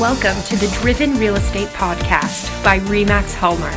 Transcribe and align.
Welcome 0.00 0.36
to 0.42 0.56
the 0.56 0.68
Driven 0.82 1.14
Real 1.14 1.36
Estate 1.36 1.68
Podcast 1.68 2.62
by 2.62 2.80
REMAX 2.80 3.32
Hallmark, 3.32 3.72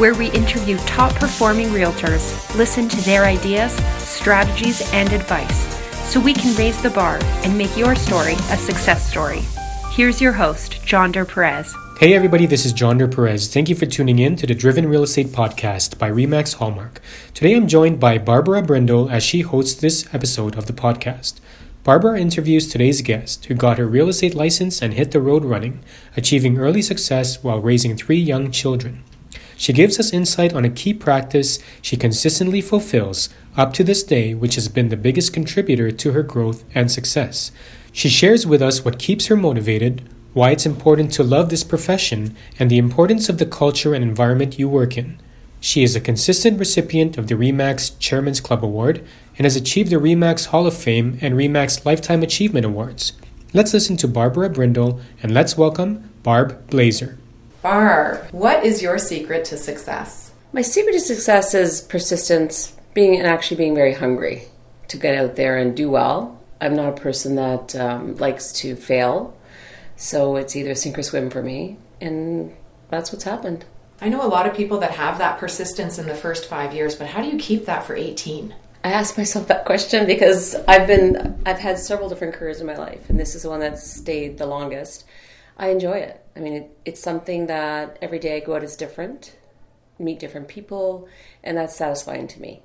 where 0.00 0.14
we 0.14 0.30
interview 0.30 0.78
top 0.86 1.14
performing 1.16 1.66
realtors, 1.68 2.56
listen 2.56 2.88
to 2.88 2.96
their 3.02 3.24
ideas, 3.24 3.74
strategies, 3.98 4.80
and 4.94 5.12
advice 5.12 5.54
so 6.10 6.18
we 6.18 6.32
can 6.32 6.56
raise 6.56 6.80
the 6.80 6.88
bar 6.88 7.18
and 7.44 7.58
make 7.58 7.76
your 7.76 7.94
story 7.94 8.32
a 8.32 8.56
success 8.56 9.06
story. 9.06 9.40
Here's 9.90 10.22
your 10.22 10.32
host, 10.32 10.80
Jonder 10.86 11.28
Perez. 11.28 11.74
Hey 12.00 12.14
everybody, 12.14 12.46
this 12.46 12.64
is 12.64 12.72
Jonder 12.72 13.14
Perez. 13.14 13.52
Thank 13.52 13.68
you 13.68 13.74
for 13.74 13.84
tuning 13.84 14.20
in 14.20 14.36
to 14.36 14.46
the 14.46 14.54
Driven 14.54 14.88
Real 14.88 15.02
Estate 15.02 15.26
Podcast 15.26 15.98
by 15.98 16.10
REMAX 16.10 16.54
Hallmark. 16.54 17.02
Today 17.34 17.54
I'm 17.54 17.68
joined 17.68 18.00
by 18.00 18.16
Barbara 18.16 18.62
Brindle 18.62 19.10
as 19.10 19.22
she 19.22 19.42
hosts 19.42 19.78
this 19.78 20.08
episode 20.14 20.56
of 20.56 20.64
the 20.64 20.72
podcast. 20.72 21.40
Barbara 21.84 22.20
interviews 22.20 22.68
today's 22.68 23.02
guest, 23.02 23.46
who 23.46 23.54
got 23.54 23.76
her 23.76 23.88
real 23.88 24.08
estate 24.08 24.36
license 24.36 24.80
and 24.80 24.94
hit 24.94 25.10
the 25.10 25.20
road 25.20 25.44
running, 25.44 25.82
achieving 26.16 26.56
early 26.56 26.80
success 26.80 27.42
while 27.42 27.58
raising 27.60 27.96
three 27.96 28.20
young 28.20 28.52
children. 28.52 29.02
She 29.56 29.72
gives 29.72 29.98
us 29.98 30.12
insight 30.12 30.52
on 30.54 30.64
a 30.64 30.70
key 30.70 30.94
practice 30.94 31.58
she 31.80 31.96
consistently 31.96 32.60
fulfills 32.60 33.30
up 33.56 33.72
to 33.72 33.82
this 33.82 34.04
day, 34.04 34.32
which 34.32 34.54
has 34.54 34.68
been 34.68 34.90
the 34.90 34.96
biggest 34.96 35.32
contributor 35.32 35.90
to 35.90 36.12
her 36.12 36.22
growth 36.22 36.62
and 36.72 36.88
success. 36.88 37.50
She 37.90 38.08
shares 38.08 38.46
with 38.46 38.62
us 38.62 38.84
what 38.84 39.00
keeps 39.00 39.26
her 39.26 39.36
motivated, 39.36 40.08
why 40.34 40.52
it's 40.52 40.64
important 40.64 41.12
to 41.14 41.24
love 41.24 41.50
this 41.50 41.64
profession, 41.64 42.36
and 42.60 42.70
the 42.70 42.78
importance 42.78 43.28
of 43.28 43.38
the 43.38 43.46
culture 43.46 43.92
and 43.92 44.04
environment 44.04 44.56
you 44.56 44.68
work 44.68 44.96
in. 44.96 45.20
She 45.58 45.82
is 45.82 45.96
a 45.96 46.00
consistent 46.00 46.58
recipient 46.58 47.18
of 47.18 47.26
the 47.26 47.34
REMAX 47.34 47.98
Chairman's 47.98 48.40
Club 48.40 48.64
Award 48.64 49.04
and 49.38 49.44
has 49.44 49.56
achieved 49.56 49.90
the 49.90 49.96
REMAX 49.96 50.46
Hall 50.46 50.66
of 50.66 50.76
Fame 50.76 51.18
and 51.20 51.34
REMAX 51.34 51.84
Lifetime 51.84 52.22
Achievement 52.22 52.66
Awards. 52.66 53.12
Let's 53.54 53.74
listen 53.74 53.96
to 53.98 54.08
Barbara 54.08 54.48
Brindle 54.50 55.00
and 55.22 55.32
let's 55.34 55.56
welcome 55.56 56.10
Barb 56.22 56.68
Blazer. 56.68 57.18
Barb, 57.62 58.28
what 58.32 58.64
is 58.64 58.82
your 58.82 58.98
secret 58.98 59.44
to 59.46 59.56
success? 59.56 60.32
My 60.52 60.62
secret 60.62 60.92
to 60.92 61.00
success 61.00 61.54
is 61.54 61.80
persistence, 61.80 62.76
being 62.94 63.16
and 63.16 63.26
actually 63.26 63.56
being 63.56 63.74
very 63.74 63.94
hungry 63.94 64.44
to 64.88 64.96
get 64.96 65.16
out 65.16 65.36
there 65.36 65.56
and 65.56 65.76
do 65.76 65.90
well. 65.90 66.40
I'm 66.60 66.76
not 66.76 66.98
a 66.98 67.00
person 67.00 67.36
that 67.36 67.74
um, 67.74 68.16
likes 68.16 68.52
to 68.60 68.76
fail, 68.76 69.36
so 69.96 70.36
it's 70.36 70.54
either 70.54 70.74
sink 70.74 70.98
or 70.98 71.02
swim 71.02 71.30
for 71.30 71.42
me, 71.42 71.78
and 72.00 72.54
that's 72.90 73.12
what's 73.12 73.24
happened. 73.24 73.64
I 74.00 74.08
know 74.08 74.24
a 74.24 74.28
lot 74.28 74.46
of 74.46 74.56
people 74.56 74.78
that 74.80 74.92
have 74.92 75.18
that 75.18 75.38
persistence 75.38 75.98
in 75.98 76.06
the 76.06 76.14
first 76.14 76.46
five 76.46 76.74
years, 76.74 76.96
but 76.96 77.08
how 77.08 77.22
do 77.22 77.28
you 77.28 77.38
keep 77.38 77.66
that 77.66 77.84
for 77.84 77.94
18? 77.94 78.54
I 78.84 78.90
asked 78.90 79.16
myself 79.16 79.46
that 79.46 79.64
question 79.64 80.06
because 80.06 80.56
I've 80.66 80.88
been 80.88 81.40
I've 81.46 81.60
had 81.60 81.78
several 81.78 82.08
different 82.08 82.34
careers 82.34 82.60
in 82.60 82.66
my 82.66 82.76
life, 82.76 83.08
and 83.08 83.18
this 83.18 83.34
is 83.34 83.42
the 83.42 83.50
one 83.50 83.60
that's 83.60 83.88
stayed 83.88 84.38
the 84.38 84.46
longest. 84.46 85.04
I 85.56 85.68
enjoy 85.68 85.98
it. 85.98 86.24
I 86.34 86.40
mean, 86.40 86.54
it, 86.54 86.78
it's 86.84 87.00
something 87.00 87.46
that 87.46 87.98
every 88.02 88.18
day 88.18 88.36
I 88.36 88.40
go 88.40 88.56
out 88.56 88.64
is 88.64 88.74
different, 88.74 89.36
meet 89.98 90.18
different 90.18 90.48
people, 90.48 91.08
and 91.44 91.56
that's 91.56 91.76
satisfying 91.76 92.26
to 92.28 92.40
me. 92.40 92.62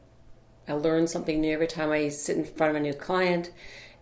I 0.67 0.73
learn 0.73 1.05
something 1.07 1.39
new 1.39 1.53
every 1.53 1.67
time 1.67 1.91
I 1.91 2.09
sit 2.09 2.38
in 2.38 2.45
front 2.45 2.71
of 2.71 2.77
a 2.77 2.79
new 2.79 2.93
client, 2.93 3.51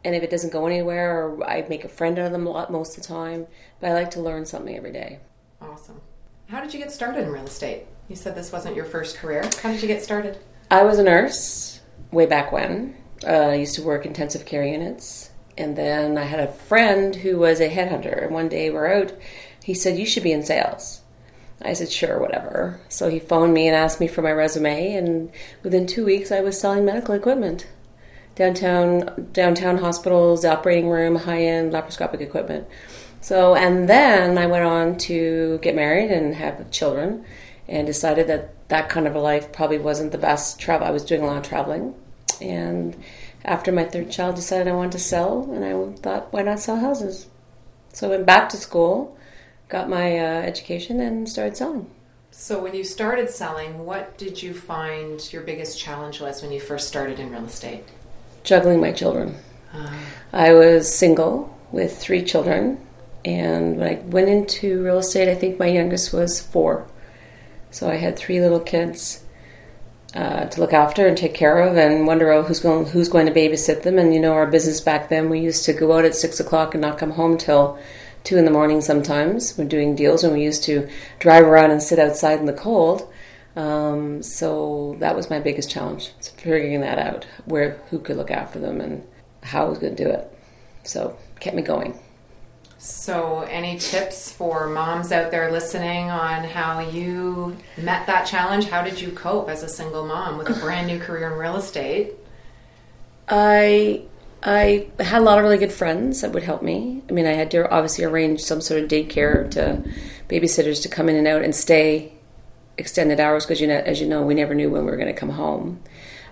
and 0.05 0.15
if 0.15 0.23
it 0.23 0.29
doesn't 0.29 0.53
go 0.53 0.67
anywhere, 0.67 1.21
or 1.21 1.43
I 1.43 1.65
make 1.67 1.83
a 1.83 1.89
friend 1.89 2.17
out 2.17 2.27
of 2.27 2.31
them 2.31 2.47
a 2.47 2.51
lot 2.51 2.71
most 2.71 2.97
of 2.97 3.03
the 3.03 3.07
time, 3.09 3.47
but 3.81 3.89
I 3.89 3.93
like 3.93 4.11
to 4.11 4.21
learn 4.21 4.45
something 4.45 4.77
every 4.77 4.93
day. 4.93 5.19
Awesome. 5.61 5.99
How 6.47 6.61
did 6.61 6.73
you 6.73 6.79
get 6.79 6.91
started 6.91 7.23
in 7.23 7.31
real 7.31 7.45
estate? 7.45 7.87
You 8.07 8.15
said 8.15 8.35
this 8.35 8.53
wasn't 8.53 8.75
your 8.75 8.85
first 8.85 9.17
career. 9.17 9.49
How 9.61 9.71
did 9.71 9.81
you 9.81 9.87
get 9.87 10.03
started? 10.03 10.37
I 10.71 10.83
was 10.83 10.99
a 10.99 11.03
nurse 11.03 11.81
way 12.11 12.25
back 12.25 12.51
when. 12.51 12.95
Uh, 13.25 13.49
I 13.49 13.55
used 13.55 13.75
to 13.75 13.83
work 13.83 14.05
intensive 14.05 14.45
care 14.45 14.65
units. 14.65 15.31
And 15.57 15.77
then 15.77 16.17
I 16.17 16.23
had 16.23 16.39
a 16.39 16.51
friend 16.51 17.15
who 17.15 17.37
was 17.37 17.59
a 17.59 17.69
headhunter. 17.69 18.23
And 18.23 18.33
one 18.33 18.49
day 18.49 18.69
we're 18.69 18.91
out, 18.91 19.13
he 19.63 19.73
said, 19.73 19.97
You 19.97 20.05
should 20.05 20.23
be 20.23 20.33
in 20.33 20.43
sales. 20.43 21.01
I 21.61 21.73
said, 21.73 21.91
Sure, 21.91 22.19
whatever. 22.19 22.79
So 22.89 23.09
he 23.09 23.19
phoned 23.19 23.53
me 23.53 23.67
and 23.67 23.75
asked 23.75 23.99
me 23.99 24.07
for 24.07 24.21
my 24.21 24.31
resume. 24.31 24.93
And 24.93 25.31
within 25.63 25.87
two 25.87 26.05
weeks, 26.05 26.31
I 26.31 26.41
was 26.41 26.59
selling 26.59 26.85
medical 26.85 27.15
equipment 27.15 27.67
downtown 28.35 29.29
downtown 29.31 29.77
hospitals, 29.77 30.45
operating 30.45 30.89
room, 30.89 31.15
high 31.15 31.43
end 31.43 31.73
laparoscopic 31.73 32.21
equipment. 32.21 32.67
So, 33.21 33.55
and 33.55 33.89
then 33.89 34.37
I 34.37 34.45
went 34.45 34.65
on 34.65 34.97
to 34.99 35.57
get 35.61 35.73
married 35.73 36.11
and 36.11 36.35
have 36.35 36.69
children 36.69 37.25
and 37.67 37.87
decided 37.87 38.27
that 38.27 38.53
that 38.67 38.89
kind 38.89 39.07
of 39.07 39.15
a 39.15 39.19
life 39.19 39.51
probably 39.51 39.77
wasn't 39.77 40.11
the 40.11 40.17
best 40.17 40.59
travel. 40.59 40.87
I 40.87 40.91
was 40.91 41.05
doing 41.05 41.21
a 41.21 41.25
lot 41.25 41.37
of 41.37 41.43
traveling 41.43 41.95
and 42.41 42.95
after 43.43 43.71
my 43.71 43.83
third 43.83 44.11
child 44.11 44.35
decided 44.35 44.67
I 44.67 44.75
wanted 44.75 44.93
to 44.93 44.99
sell, 44.99 45.49
and 45.51 45.63
I 45.63 45.99
thought, 45.99 46.33
why 46.33 46.41
not 46.41 46.59
sell 46.59 46.77
houses? 46.77 47.27
So 47.93 48.07
I 48.07 48.11
went 48.11 48.25
back 48.25 48.49
to 48.49 48.57
school, 48.57 49.17
got 49.69 49.87
my 49.87 50.17
uh, 50.17 50.41
education, 50.41 50.99
and 50.99 51.29
started 51.29 51.55
selling. 51.55 51.89
So 52.31 52.61
when 52.61 52.75
you 52.75 52.83
started 52.83 53.29
selling, 53.29 53.85
what 53.85 54.17
did 54.17 54.41
you 54.41 54.53
find 54.53 55.31
your 55.31 55.43
biggest 55.43 55.79
challenge 55.79 56.19
was 56.19 56.41
when 56.41 56.51
you 56.51 56.59
first 56.59 56.87
started 56.87 57.19
in 57.19 57.31
real 57.31 57.45
estate? 57.45 57.85
Juggling 58.43 58.81
my 58.81 58.91
children. 58.91 59.35
Uh. 59.73 59.93
I 60.33 60.53
was 60.53 60.93
single 60.93 61.57
with 61.71 61.97
three 61.97 62.23
children, 62.23 62.79
and 63.23 63.77
when 63.77 63.87
I 63.87 63.99
went 64.01 64.27
into 64.27 64.83
real 64.83 64.97
estate, 64.97 65.29
I 65.29 65.35
think 65.35 65.59
my 65.59 65.67
youngest 65.67 66.11
was 66.11 66.41
four. 66.41 66.87
So 67.75 67.89
I 67.89 67.95
had 67.95 68.15
three 68.15 68.39
little 68.39 68.61
kids 68.61 69.25
uh, 70.13 70.45
to 70.45 70.61
look 70.61 70.71
after 70.71 71.07
and 71.07 71.17
take 71.17 71.33
care 71.33 71.59
of, 71.59 71.75
and 71.75 72.07
wonder 72.07 72.31
oh, 72.31 72.43
who's 72.43 72.61
going 72.61 72.85
who's 72.85 73.09
going 73.09 73.25
to 73.25 73.33
babysit 73.33 73.83
them. 73.83 73.99
And 73.99 74.13
you 74.13 74.19
know, 74.21 74.31
our 74.31 74.47
business 74.47 74.79
back 74.79 75.09
then, 75.09 75.29
we 75.29 75.41
used 75.41 75.65
to 75.65 75.73
go 75.73 75.91
out 75.91 76.05
at 76.05 76.15
six 76.15 76.39
o'clock 76.39 76.73
and 76.73 76.79
not 76.81 76.97
come 76.97 77.11
home 77.11 77.37
till 77.37 77.77
two 78.23 78.37
in 78.37 78.45
the 78.45 78.51
morning. 78.51 78.79
Sometimes 78.79 79.57
we're 79.57 79.65
doing 79.65 79.93
deals, 79.93 80.23
and 80.23 80.31
we 80.31 80.41
used 80.41 80.63
to 80.63 80.87
drive 81.19 81.43
around 81.43 81.71
and 81.71 81.83
sit 81.83 81.99
outside 81.99 82.39
in 82.39 82.45
the 82.45 82.53
cold. 82.53 83.11
Um, 83.57 84.23
so 84.23 84.95
that 84.99 85.17
was 85.17 85.29
my 85.29 85.41
biggest 85.41 85.69
challenge, 85.69 86.13
figuring 86.37 86.79
that 86.79 86.97
out, 86.97 87.25
where 87.43 87.81
who 87.89 87.99
could 87.99 88.15
look 88.15 88.31
after 88.31 88.57
them 88.57 88.79
and 88.79 89.05
how 89.43 89.65
I 89.65 89.69
was 89.69 89.79
going 89.79 89.97
to 89.97 90.01
do 90.01 90.09
it. 90.09 90.31
So 90.83 91.17
kept 91.41 91.57
me 91.57 91.61
going. 91.61 91.99
So, 92.85 93.41
any 93.49 93.79
tips 93.79 94.31
for 94.31 94.67
moms 94.67 95.11
out 95.11 95.31
there 95.31 95.51
listening 95.51 96.11
on 96.11 96.43
how 96.43 96.81
you 96.81 97.57
met 97.77 98.05
that 98.05 98.27
challenge? 98.27 98.65
How 98.65 98.83
did 98.83 99.01
you 99.01 99.09
cope 99.09 99.49
as 99.49 99.63
a 99.63 99.67
single 99.67 100.05
mom 100.05 100.37
with 100.37 100.49
a 100.51 100.53
brand 100.61 100.85
new 100.85 100.99
career 100.99 101.31
in 101.31 101.39
real 101.39 101.55
estate? 101.55 102.13
I 103.27 104.03
I 104.43 104.85
had 104.99 105.23
a 105.23 105.25
lot 105.25 105.39
of 105.39 105.43
really 105.43 105.57
good 105.57 105.73
friends 105.73 106.21
that 106.21 106.31
would 106.31 106.43
help 106.43 106.61
me. 106.61 107.01
I 107.09 107.11
mean, 107.11 107.25
I 107.25 107.31
had 107.31 107.49
to 107.51 107.67
obviously 107.71 108.03
arrange 108.03 108.41
some 108.41 108.61
sort 108.61 108.83
of 108.83 108.87
daycare 108.87 109.49
to 109.49 109.83
babysitters 110.29 110.83
to 110.83 110.87
come 110.87 111.09
in 111.09 111.15
and 111.15 111.27
out 111.27 111.41
and 111.41 111.55
stay 111.55 112.13
extended 112.77 113.19
hours 113.19 113.45
because 113.45 113.59
you 113.59 113.65
know, 113.65 113.79
as 113.79 113.99
you 113.99 114.07
know, 114.07 114.21
we 114.21 114.35
never 114.35 114.53
knew 114.53 114.69
when 114.69 114.85
we 114.85 114.91
were 114.91 114.97
going 114.97 115.11
to 115.11 115.19
come 115.19 115.31
home. 115.31 115.81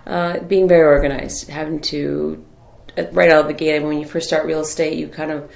Uh, 0.06 0.38
being 0.38 0.68
very 0.68 0.86
organized, 0.86 1.48
having 1.48 1.80
to 1.80 2.46
uh, 2.96 3.06
right 3.10 3.32
out 3.32 3.40
of 3.40 3.48
the 3.48 3.54
gate 3.54 3.82
when 3.82 3.98
you 3.98 4.06
first 4.06 4.28
start 4.28 4.46
real 4.46 4.60
estate, 4.60 4.96
you 4.96 5.08
kind 5.08 5.32
of 5.32 5.50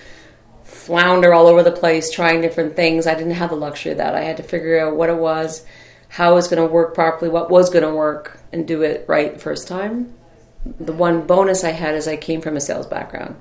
flounder 0.69 1.33
all 1.33 1.47
over 1.47 1.63
the 1.63 1.73
place 1.73 2.11
trying 2.11 2.43
different 2.43 2.77
things. 2.77 3.07
I 3.07 3.15
didn't 3.15 3.33
have 3.33 3.51
the 3.51 3.57
luxury 3.57 3.93
of 3.93 3.99
that. 3.99 4.15
I 4.15 4.21
had 4.21 4.37
to 4.37 4.43
figure 4.43 4.79
out 4.79 4.97
what 4.97 5.09
it 5.09 5.17
was, 5.17 5.65
how 6.11 6.33
it 6.33 6.35
was 6.35 6.49
going 6.49 6.63
to 6.63 6.73
work 6.73 6.95
properly, 6.95 7.31
what 7.31 7.51
was 7.51 7.71
going 7.71 7.85
to 7.85 7.95
work, 7.95 8.39
and 8.53 8.69
do 8.69 8.83
it 8.83 9.05
right 9.09 9.33
the 9.33 9.41
first 9.41 9.67
time. 9.67 10.13
The 10.79 10.93
one 10.93 11.27
bonus 11.27 11.65
I 11.65 11.71
had 11.71 11.95
is 11.95 12.07
I 12.07 12.17
came 12.17 12.43
from 12.43 12.57
a 12.57 12.61
sales 12.61 12.87
background. 12.87 13.41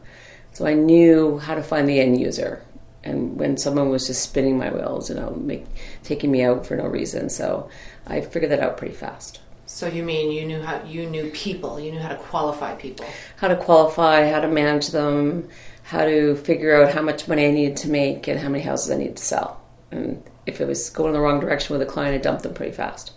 So 0.54 0.66
I 0.66 0.74
knew 0.74 1.38
how 1.40 1.56
to 1.56 1.62
find 1.62 1.88
the 1.88 2.00
end 2.00 2.20
user. 2.20 2.64
And 3.04 3.38
when 3.38 3.58
someone 3.58 3.90
was 3.90 4.08
just 4.08 4.24
spinning 4.24 4.58
my 4.58 4.72
wheels, 4.72 5.10
you 5.10 5.16
know, 5.16 5.32
make, 5.32 5.66
taking 6.04 6.32
me 6.32 6.44
out 6.44 6.66
for 6.66 6.78
no 6.78 6.86
reason. 6.86 7.30
So 7.30 7.70
I 8.08 8.22
figured 8.22 8.52
that 8.52 8.62
out 8.62 8.78
pretty 8.78 8.96
fast. 8.96 9.42
So 9.66 9.88
you 9.88 10.02
mean 10.02 10.32
you 10.32 10.46
knew 10.46 10.62
how 10.62 10.82
you 10.86 11.06
knew 11.10 11.30
people, 11.32 11.78
you 11.78 11.92
knew 11.92 12.00
how 12.00 12.08
to 12.08 12.16
qualify 12.16 12.74
people, 12.76 13.06
how 13.36 13.50
to 13.50 13.56
qualify, 13.58 14.32
how 14.32 14.40
to 14.40 14.48
manage 14.48 14.88
them, 14.88 15.50
how 15.88 16.04
to 16.04 16.36
figure 16.36 16.76
out 16.76 16.94
how 16.94 17.02
much 17.02 17.30
money 17.30 17.46
I 17.46 17.52
needed 17.52 17.78
to 17.78 17.90
make 17.90 18.28
and 18.28 18.38
how 18.38 18.50
many 18.50 18.62
houses 18.62 18.92
I 18.92 18.98
needed 18.98 19.16
to 19.16 19.24
sell. 19.24 19.62
And 19.90 20.22
if 20.46 20.60
it 20.60 20.68
was 20.68 20.90
going 20.90 21.10
in 21.10 21.14
the 21.14 21.22
wrong 21.22 21.40
direction 21.40 21.74
with 21.74 21.82
a 21.82 21.90
client, 21.90 22.14
I 22.14 22.18
dumped 22.18 22.44
them 22.44 22.54
pretty 22.54 22.74
fast. 22.74 23.14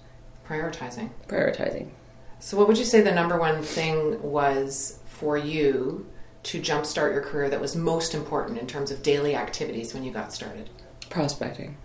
Prioritizing. 0.47 1.11
Prioritizing. 1.27 1.91
So, 2.39 2.57
what 2.57 2.69
would 2.69 2.79
you 2.79 2.85
say 2.85 3.01
the 3.01 3.11
number 3.11 3.37
one 3.37 3.65
thing 3.65 4.23
was 4.23 5.01
for 5.07 5.37
you 5.37 6.07
to 6.45 6.61
jumpstart 6.61 7.13
your 7.13 7.23
career 7.23 7.51
that 7.51 7.61
was 7.61 7.75
most 7.75 8.15
important 8.15 8.57
in 8.57 8.69
terms 8.69 8.93
of 8.93 9.03
daily 9.03 9.35
activities 9.35 9.93
when 9.93 10.05
you 10.05 10.13
got 10.13 10.33
started? 10.33 10.71
Prospecting. 11.09 11.77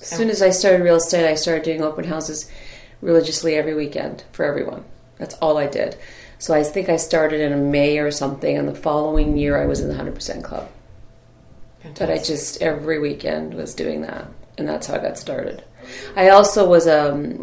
As 0.00 0.08
soon 0.08 0.30
as 0.30 0.42
I 0.42 0.50
started 0.50 0.82
real 0.82 0.96
estate, 0.96 1.30
I 1.30 1.36
started 1.36 1.62
doing 1.62 1.80
open 1.80 2.04
houses 2.04 2.50
religiously 3.00 3.54
every 3.54 3.74
weekend 3.74 4.24
for 4.32 4.44
everyone. 4.44 4.84
That's 5.16 5.34
all 5.36 5.58
I 5.58 5.68
did. 5.68 5.96
So 6.38 6.54
I 6.54 6.62
think 6.62 6.88
I 6.88 6.96
started 6.96 7.40
in 7.40 7.70
May 7.70 7.98
or 7.98 8.10
something, 8.10 8.56
and 8.56 8.68
the 8.68 8.74
following 8.74 9.36
year 9.36 9.60
I 9.60 9.66
was 9.66 9.80
in 9.80 9.88
the 9.88 9.94
100% 9.94 10.42
club. 10.42 10.68
Fantastic. 11.82 12.06
But 12.06 12.10
I 12.10 12.22
just 12.22 12.62
every 12.62 12.98
weekend 12.98 13.54
was 13.54 13.74
doing 13.74 14.02
that, 14.02 14.26
and 14.58 14.68
that's 14.68 14.86
how 14.86 14.94
I 14.94 14.98
got 14.98 15.18
started. 15.18 15.64
I 16.16 16.30
also 16.30 16.68
was 16.68 16.86
a, 16.86 17.38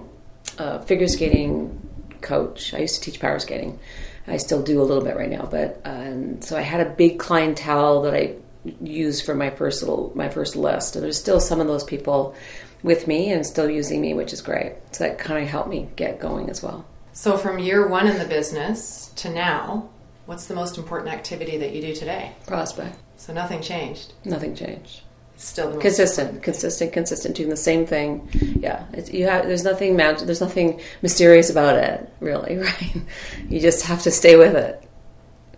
a 0.58 0.82
figure 0.84 1.08
skating 1.08 1.90
coach. 2.22 2.74
I 2.74 2.80
used 2.80 2.96
to 2.96 3.02
teach 3.02 3.20
power 3.20 3.40
skating. 3.40 3.80
I 4.28 4.38
still 4.38 4.62
do 4.62 4.82
a 4.82 4.84
little 4.84 5.04
bit 5.04 5.16
right 5.16 5.30
now, 5.30 5.48
but 5.50 5.82
um, 5.84 6.42
so 6.42 6.58
I 6.58 6.62
had 6.62 6.86
a 6.86 6.90
big 6.90 7.20
clientele 7.20 8.04
that 8.04 8.14
I 8.14 8.36
used 8.82 9.26
for 9.26 9.34
my 9.36 9.50
personal 9.50 10.12
my 10.16 10.30
first 10.30 10.56
list. 10.56 10.96
And 10.96 11.04
there's 11.04 11.20
still 11.20 11.40
some 11.40 11.60
of 11.60 11.68
those 11.68 11.84
people 11.84 12.36
with 12.84 13.08
me 13.08 13.32
and 13.32 13.46
still 13.46 13.70
using 13.70 14.02
me, 14.02 14.14
which 14.14 14.34
is 14.34 14.42
great. 14.42 14.74
So 14.92 15.04
that 15.04 15.18
kind 15.18 15.44
of 15.44 15.50
helped 15.50 15.70
me 15.70 15.90
get 15.96 16.20
going 16.20 16.50
as 16.50 16.62
well. 16.64 16.86
So, 17.14 17.38
from 17.38 17.60
year 17.60 17.88
one 17.88 18.08
in 18.08 18.18
the 18.18 18.26
business 18.26 19.12
to 19.18 19.30
now, 19.30 19.90
what's 20.26 20.46
the 20.46 20.56
most 20.56 20.78
important 20.78 21.12
activity 21.12 21.58
that 21.58 21.74
you 21.74 21.82
do 21.82 21.94
today? 21.94 22.34
Prospect. 22.48 22.98
So, 23.18 23.34
nothing 23.34 23.62
changed. 23.62 24.14
Nothing 24.24 24.56
changed. 24.56 25.02
It's 25.36 25.46
still 25.46 25.68
the 25.68 25.74
most 25.76 25.82
consistent, 25.82 26.42
consistent, 26.42 26.94
consistent, 26.94 27.36
doing 27.36 27.50
the 27.50 27.58
same 27.58 27.86
thing. 27.86 28.30
Yeah, 28.60 28.86
it's, 28.94 29.12
you 29.12 29.26
have. 29.26 29.46
There's 29.46 29.64
nothing 29.64 29.96
magic. 29.96 30.26
There's 30.26 30.42
nothing 30.42 30.80
mysterious 31.02 31.50
about 31.50 31.76
it, 31.76 32.10
really. 32.20 32.58
Right? 32.62 33.02
You 33.50 33.60
just 33.60 33.86
have 33.88 34.02
to 34.04 34.12
stay 34.12 34.38
with 34.38 34.56
it 34.56 34.82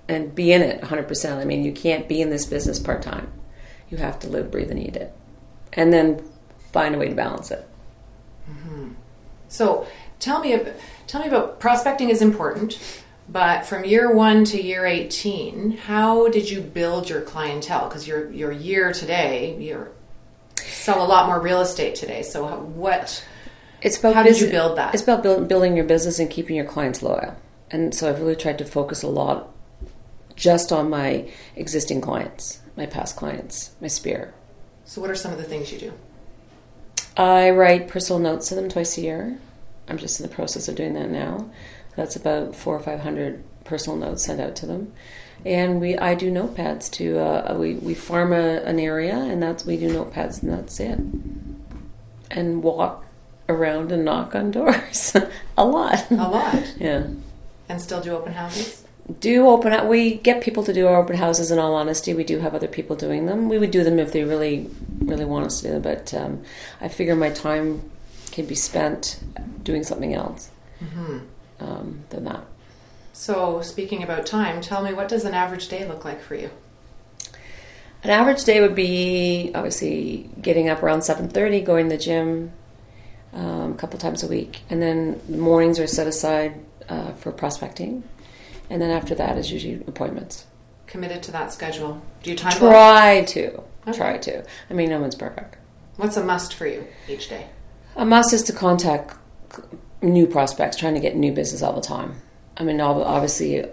and 0.07 0.33
be 0.33 0.51
in 0.51 0.61
it 0.61 0.79
100. 0.81 1.07
percent 1.07 1.39
I 1.39 1.45
mean, 1.45 1.63
you 1.63 1.71
can't 1.71 2.07
be 2.07 2.21
in 2.21 2.29
this 2.29 2.45
business 2.45 2.79
part 2.79 3.03
time. 3.03 3.31
You 3.89 3.97
have 3.97 4.19
to 4.19 4.27
live, 4.27 4.49
breathe, 4.49 4.71
and 4.71 4.79
eat 4.79 4.95
it, 4.95 5.13
and 5.73 5.93
then 5.93 6.23
find 6.71 6.95
a 6.95 6.97
way 6.97 7.09
to 7.09 7.15
balance 7.15 7.51
it. 7.51 7.67
Mm-hmm. 8.49 8.93
So 9.49 9.85
tell 10.23 10.39
me, 10.39 10.57
tell 11.05 11.21
me 11.21 11.27
about 11.27 11.59
prospecting 11.59 12.09
is 12.09 12.21
important, 12.21 12.79
but 13.27 13.65
from 13.65 13.83
year 13.83 14.13
one 14.13 14.45
to 14.45 14.61
year 14.61 14.85
eighteen, 14.85 15.77
how 15.77 16.29
did 16.29 16.49
you 16.49 16.61
build 16.61 17.09
your 17.09 17.21
clientele? 17.21 17.87
Because 17.87 18.07
your 18.07 18.31
your 18.31 18.51
year 18.51 18.93
today, 18.93 19.57
you 19.59 19.89
sell 20.55 21.05
a 21.05 21.07
lot 21.07 21.27
more 21.27 21.39
real 21.39 21.61
estate 21.61 21.95
today. 21.95 22.23
So 22.23 22.47
how- 22.47 22.57
what? 22.57 23.23
It's 23.81 23.99
about 23.99 24.15
How 24.15 24.23
did 24.23 24.39
you 24.39 24.49
build 24.49 24.77
that? 24.77 24.93
It's 24.93 25.03
about 25.03 25.23
build, 25.23 25.49
building 25.49 25.75
your 25.75 25.83
business 25.83 26.17
and 26.17 26.29
keeping 26.29 26.55
your 26.55 26.65
clients 26.65 27.03
loyal. 27.03 27.35
And 27.69 27.93
so 27.93 28.09
I've 28.09 28.21
really 28.21 28.37
tried 28.37 28.57
to 28.59 28.65
focus 28.65 29.03
a 29.03 29.09
lot 29.09 29.49
just 30.37 30.71
on 30.71 30.89
my 30.89 31.29
existing 31.57 31.99
clients, 31.99 32.61
my 32.77 32.85
past 32.85 33.17
clients, 33.17 33.71
my 33.81 33.89
sphere. 33.89 34.33
So 34.85 35.01
what 35.01 35.09
are 35.09 35.15
some 35.15 35.33
of 35.33 35.37
the 35.37 35.43
things 35.43 35.73
you 35.73 35.79
do? 35.79 35.93
I 37.17 37.49
write 37.49 37.89
personal 37.89 38.19
notes 38.19 38.47
to 38.49 38.55
them 38.55 38.69
twice 38.69 38.97
a 38.97 39.01
year. 39.01 39.37
I'm 39.87 39.97
just 39.97 40.19
in 40.19 40.27
the 40.27 40.33
process 40.33 40.67
of 40.67 40.75
doing 40.75 40.93
that 40.93 41.09
now. 41.09 41.49
That's 41.95 42.15
about 42.15 42.55
four 42.55 42.75
or 42.75 42.79
five 42.79 43.01
hundred 43.01 43.43
personal 43.63 43.97
notes 43.97 44.25
sent 44.25 44.41
out 44.41 44.55
to 44.57 44.65
them, 44.65 44.93
and 45.45 45.79
we 45.79 45.97
I 45.97 46.15
do 46.15 46.31
notepads 46.31 46.89
to 46.93 47.19
uh, 47.19 47.55
we 47.57 47.75
we 47.75 47.93
farm 47.93 48.33
a, 48.33 48.61
an 48.61 48.79
area 48.79 49.15
and 49.15 49.41
that's 49.41 49.65
we 49.65 49.77
do 49.77 49.89
notepads 49.89 50.41
and 50.41 50.51
that's 50.51 50.79
it, 50.79 50.99
and 52.31 52.63
walk 52.63 53.05
around 53.49 53.91
and 53.91 54.05
knock 54.05 54.33
on 54.33 54.51
doors 54.51 55.15
a 55.57 55.65
lot. 55.65 56.09
A 56.09 56.15
lot, 56.15 56.73
yeah. 56.77 57.07
and 57.69 57.81
still 57.81 58.01
do 58.01 58.15
open 58.15 58.33
houses. 58.33 58.83
Do 59.19 59.47
open 59.49 59.87
we 59.89 60.15
get 60.15 60.41
people 60.41 60.63
to 60.63 60.71
do 60.71 60.87
our 60.87 60.95
open 60.95 61.17
houses 61.17 61.51
in 61.51 61.59
all 61.59 61.75
honesty 61.75 62.13
we 62.13 62.23
do 62.23 62.39
have 62.39 62.55
other 62.55 62.69
people 62.69 62.95
doing 62.95 63.25
them 63.25 63.49
we 63.49 63.57
would 63.57 63.69
do 63.69 63.83
them 63.83 63.99
if 63.99 64.13
they 64.13 64.23
really 64.23 64.69
really 64.99 65.25
want 65.25 65.45
us 65.45 65.59
to 65.59 65.67
do 65.67 65.73
them 65.73 65.81
but 65.81 66.13
um, 66.13 66.41
I 66.79 66.87
figure 66.87 67.13
my 67.13 67.29
time 67.29 67.91
can 68.33 68.45
be 68.45 68.55
spent 68.55 69.19
doing 69.63 69.83
something 69.83 70.13
else 70.13 70.49
um, 71.59 72.03
than 72.09 72.23
that 72.25 72.43
So 73.13 73.61
speaking 73.61 74.01
about 74.03 74.25
time, 74.25 74.59
tell 74.61 74.83
me 74.83 74.91
what 74.93 75.07
does 75.07 75.23
an 75.23 75.33
average 75.33 75.67
day 75.69 75.87
look 75.87 76.03
like 76.03 76.21
for 76.21 76.35
you? 76.35 76.49
an 78.03 78.09
average 78.09 78.43
day 78.43 78.59
would 78.59 78.75
be 78.75 79.51
obviously 79.55 80.29
getting 80.41 80.67
up 80.67 80.83
around 80.83 80.99
7.30 80.99 81.63
going 81.63 81.87
to 81.89 81.95
the 81.95 82.03
gym 82.03 82.51
um, 83.33 83.71
a 83.71 83.75
couple 83.75 83.97
times 83.97 84.23
a 84.23 84.27
week 84.27 84.61
and 84.69 84.81
then 84.81 85.21
mornings 85.29 85.79
are 85.79 85.87
set 85.87 86.05
aside 86.07 86.53
uh, 86.89 87.11
for 87.13 87.31
prospecting 87.31 88.03
and 88.69 88.81
then 88.81 88.89
after 88.91 89.15
that 89.15 89.37
is 89.37 89.51
usually 89.51 89.75
appointments 89.87 90.45
Committed 90.85 91.23
to 91.23 91.31
that 91.31 91.51
schedule? 91.53 92.01
Do 92.23 92.29
you 92.31 92.35
time 92.37 92.57
try 92.57 93.23
to 93.35 93.63
Okay. 93.87 93.97
try 93.97 94.17
to 94.17 94.43
i 94.69 94.73
mean 94.73 94.89
no 94.89 94.99
one's 94.99 95.15
perfect 95.15 95.57
What's 95.95 96.17
a 96.17 96.23
must 96.23 96.53
for 96.55 96.67
you 96.67 96.85
each 97.07 97.29
day? 97.29 97.47
A 97.95 98.05
must 98.05 98.33
is 98.33 98.43
to 98.43 98.53
contact 98.53 99.15
new 100.01 100.27
prospects, 100.27 100.77
trying 100.77 100.95
to 100.95 100.99
get 100.99 101.15
new 101.15 101.31
business 101.31 101.61
all 101.61 101.73
the 101.73 101.81
time. 101.81 102.15
I 102.57 102.63
mean, 102.63 102.81
obviously, 102.81 103.65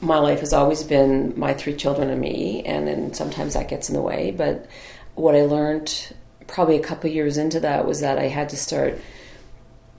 my 0.00 0.18
life 0.18 0.40
has 0.40 0.52
always 0.52 0.82
been 0.82 1.38
my 1.38 1.54
three 1.54 1.74
children 1.74 2.10
and 2.10 2.20
me, 2.20 2.62
and 2.64 2.86
then 2.86 3.14
sometimes 3.14 3.54
that 3.54 3.68
gets 3.68 3.88
in 3.88 3.94
the 3.94 4.02
way. 4.02 4.30
But 4.30 4.66
what 5.14 5.34
I 5.34 5.42
learned 5.42 6.14
probably 6.46 6.76
a 6.76 6.82
couple 6.82 7.10
years 7.10 7.36
into 7.36 7.60
that 7.60 7.86
was 7.86 8.00
that 8.00 8.18
I 8.18 8.28
had 8.28 8.48
to 8.50 8.56
start 8.56 8.98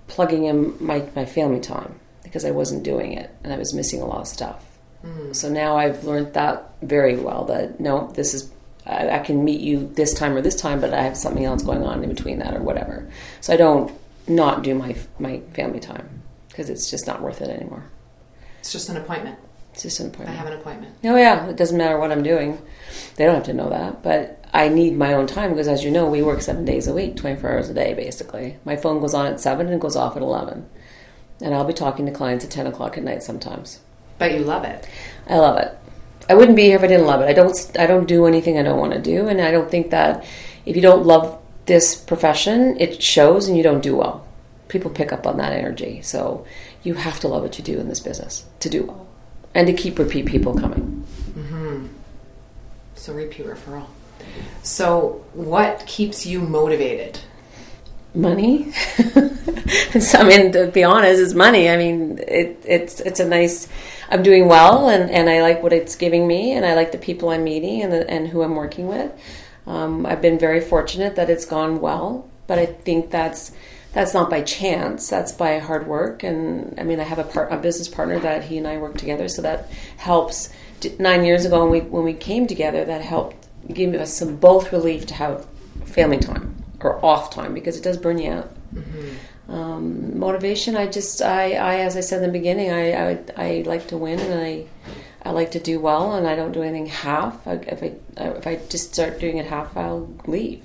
plugging 0.08 0.46
in 0.46 0.76
my, 0.84 1.08
my 1.16 1.26
family 1.26 1.60
time 1.60 2.00
because 2.24 2.44
I 2.44 2.52
wasn't 2.52 2.84
doing 2.84 3.14
it 3.14 3.30
and 3.44 3.54
I 3.54 3.58
was 3.58 3.74
missing 3.74 4.02
a 4.02 4.06
lot 4.06 4.22
of 4.22 4.28
stuff. 4.28 4.66
Mm. 5.06 5.36
So 5.36 5.50
now 5.50 5.78
I've 5.78 6.04
learned 6.04 6.34
that 6.34 6.74
very 6.82 7.16
well 7.16 7.46
that 7.46 7.80
no, 7.80 8.12
this 8.16 8.34
is 8.34 8.52
I, 8.90 9.18
I 9.18 9.20
can 9.20 9.44
meet 9.44 9.62
you 9.62 9.92
this 9.94 10.14
time 10.14 10.36
or 10.36 10.42
this 10.42 10.56
time, 10.56 10.82
but 10.82 10.94
I 10.94 11.02
have 11.04 11.16
something 11.16 11.46
else 11.46 11.64
going 11.64 11.84
on 11.84 12.04
in 12.04 12.10
between 12.10 12.40
that 12.40 12.56
or 12.56 12.62
whatever. 12.62 13.10
So 13.42 13.54
I 13.54 13.58
don't 13.58 13.92
not 14.28 14.64
do 14.64 14.76
my 14.76 14.96
my 15.18 15.42
family 15.54 15.80
time 15.80 16.22
because 16.50 16.70
it's 16.70 16.90
just 16.90 17.08
not 17.08 17.22
worth 17.22 17.42
it 17.42 17.50
anymore. 17.50 17.86
It's 18.60 18.72
just 18.72 18.90
an 18.90 18.98
appointment. 18.98 19.40
It's 19.74 19.84
just 19.84 20.00
an 20.00 20.08
appointment. 20.08 20.38
I 20.38 20.42
have 20.42 20.48
an 20.48 20.60
appointment. 20.60 20.96
Oh 21.04 21.16
yeah, 21.16 21.48
it 21.48 21.56
doesn't 21.56 21.78
matter 21.78 21.98
what 21.98 22.12
I'm 22.12 22.24
doing. 22.24 22.62
They 23.16 23.26
don't 23.26 23.36
have 23.36 23.46
to 23.46 23.54
know 23.54 23.70
that, 23.70 24.04
but 24.04 24.44
I 24.52 24.68
need 24.68 24.98
my 24.98 25.14
own 25.14 25.28
time 25.28 25.52
because, 25.52 25.68
as 25.68 25.84
you 25.84 25.92
know, 25.92 26.10
we 26.10 26.22
work 26.22 26.42
seven 26.42 26.66
days 26.66 26.88
a 26.88 26.94
week, 26.94 27.16
24 27.16 27.50
hours 27.50 27.70
a 27.70 27.74
day, 27.74 27.94
basically. 27.94 28.58
My 28.66 28.76
phone 28.76 29.00
goes 29.00 29.14
on 29.14 29.28
at 29.28 29.40
seven 29.40 29.68
and 29.68 29.76
it 29.76 29.80
goes 29.80 29.96
off 29.96 30.16
at 30.16 30.22
11, 30.22 30.68
and 31.42 31.54
I'll 31.54 31.66
be 31.66 31.74
talking 31.74 32.06
to 32.08 32.12
clients 32.12 32.44
at 32.44 32.52
10 32.52 32.68
o'clock 32.68 32.98
at 32.98 33.04
night 33.04 33.24
sometimes. 33.24 33.80
But 34.18 34.34
you 34.34 34.40
love 34.40 34.66
it. 34.66 34.88
I 35.28 35.38
love 35.38 35.58
it. 35.60 35.78
I 36.30 36.36
wouldn't 36.36 36.56
be 36.56 36.64
here 36.64 36.78
if 36.78 36.84
I 36.84 36.88
didn't 36.88 37.08
love 37.08 37.22
it. 37.22 37.26
I 37.26 37.34
don't. 37.34 37.72
I 37.78 37.88
don't 37.88 38.08
do 38.08 38.26
anything 38.28 38.58
I 38.58 38.64
don't 38.64 38.80
want 38.80 38.94
to 38.94 39.02
do, 39.02 39.28
and 39.28 39.42
I 39.42 39.52
don't 39.52 39.70
think 39.70 39.90
that 39.90 40.26
if 40.66 40.76
you 40.76 40.82
don't 40.82 41.06
love 41.06 41.38
this 41.66 41.96
profession, 41.96 42.80
it 42.80 43.02
shows, 43.02 43.48
and 43.48 43.58
you 43.58 43.64
don't 43.64 43.82
do 43.82 43.96
well. 43.96 44.26
People 44.68 44.92
pick 44.92 45.12
up 45.12 45.26
on 45.26 45.38
that 45.38 45.54
energy, 45.54 46.02
so 46.04 46.46
you 46.84 46.94
have 46.94 47.20
to 47.22 47.28
love 47.28 47.42
what 47.42 47.58
you 47.58 47.64
do 47.64 47.80
in 47.80 47.90
this 47.90 48.00
business 48.00 48.46
to 48.60 48.70
do 48.70 48.84
well, 48.84 49.08
and 49.56 49.66
to 49.68 49.74
keep 49.74 49.98
repeat 49.98 50.28
people 50.28 50.54
coming. 50.54 51.06
Mm-hmm. 51.32 51.88
So 52.96 53.14
repeat 53.14 53.48
referral. 53.48 53.88
So 54.62 55.26
what 55.34 55.84
keeps 55.88 56.26
you 56.26 56.42
motivated? 56.42 57.20
money. 58.14 58.72
so, 60.00 60.20
I 60.20 60.24
mean, 60.24 60.52
to 60.54 60.68
be 60.68 60.84
honest, 60.84 61.22
it's 61.22 61.34
money. 61.34 61.70
I 61.70 61.78
mean, 61.78 62.20
it, 62.28 62.62
it's 62.66 63.00
it's 63.02 63.20
a 63.20 63.28
nice. 63.28 63.68
I'm 64.10 64.24
doing 64.24 64.48
well, 64.48 64.90
and, 64.90 65.10
and 65.12 65.30
I 65.30 65.42
like 65.42 65.62
what 65.62 65.72
it's 65.72 65.96
giving 65.96 66.28
me, 66.28 66.52
and 66.54 66.66
I 66.66 66.74
like 66.74 66.92
the 66.92 66.98
people 66.98 67.30
I'm 67.30 67.44
meeting 67.44 67.84
and 67.84 67.94
the, 67.94 68.10
and 68.10 68.28
who 68.28 68.42
I'm 68.42 68.56
working 68.56 68.88
with. 68.88 69.12
Um, 69.68 70.06
I've 70.06 70.22
been 70.22 70.40
very 70.40 70.60
fortunate 70.60 71.16
that 71.16 71.30
it's 71.30 71.46
gone 71.46 71.80
well, 71.80 72.28
but 72.48 72.58
I 72.58 72.66
think 72.66 73.12
that's 73.12 73.52
that's 73.94 74.14
not 74.14 74.30
by 74.30 74.42
chance. 74.42 75.10
That's 75.10 75.32
by 75.32 75.60
hard 75.60 75.88
work, 75.88 76.24
and 76.24 76.74
I 76.80 76.84
mean, 76.84 77.00
I 77.00 77.04
have 77.04 77.20
a 77.20 77.24
part 77.24 77.52
a 77.52 77.58
business 77.58 77.88
partner 77.88 78.20
that 78.20 78.46
he 78.46 78.58
and 78.58 78.68
I 78.68 78.78
work 78.78 78.98
together, 78.98 79.28
so 79.28 79.42
that 79.44 79.70
helps. 79.98 80.50
Nine 80.98 81.26
years 81.26 81.46
ago, 81.46 81.62
when 81.62 81.72
we 81.72 81.82
when 81.82 82.04
we 82.04 82.14
came 82.14 82.48
together, 82.48 82.86
that 82.86 83.02
helped 83.02 83.48
give 83.72 83.94
us 83.94 84.14
some 84.14 84.38
both 84.38 84.72
relief 84.72 85.06
to 85.08 85.14
have 85.14 85.46
family 85.86 86.18
time 86.18 86.64
or 86.82 87.04
off 87.06 87.30
time 87.30 87.54
because 87.54 87.78
it 87.78 87.84
does 87.84 87.98
burn 87.98 88.18
you 88.18 88.32
out. 88.32 88.52
Um, 89.50 90.20
motivation, 90.20 90.78
I 90.78 90.86
just, 90.88 91.22
I, 91.22 91.54
I, 91.54 91.76
as 91.80 91.98
I 91.98 92.02
said 92.02 92.22
in 92.22 92.32
the 92.32 92.38
beginning, 92.38 92.72
I, 92.72 93.12
I, 93.12 93.20
I 93.36 93.64
like 93.66 93.88
to 93.88 93.98
win 93.98 94.20
and 94.20 94.40
I, 94.40 94.66
I 95.24 95.32
like 95.32 95.52
to 95.52 95.60
do 95.60 95.80
well 95.80 96.14
and 96.16 96.28
I 96.28 96.36
don't 96.36 96.52
do 96.52 96.62
anything 96.62 96.86
half. 96.86 97.48
I, 97.48 97.54
if 97.54 97.82
I, 97.82 97.96
if 98.18 98.46
I 98.46 98.58
just 98.70 98.94
start 98.94 99.20
doing 99.20 99.38
it 99.38 99.48
half, 99.48 99.76
I'll 99.76 100.08
leave. 100.28 100.64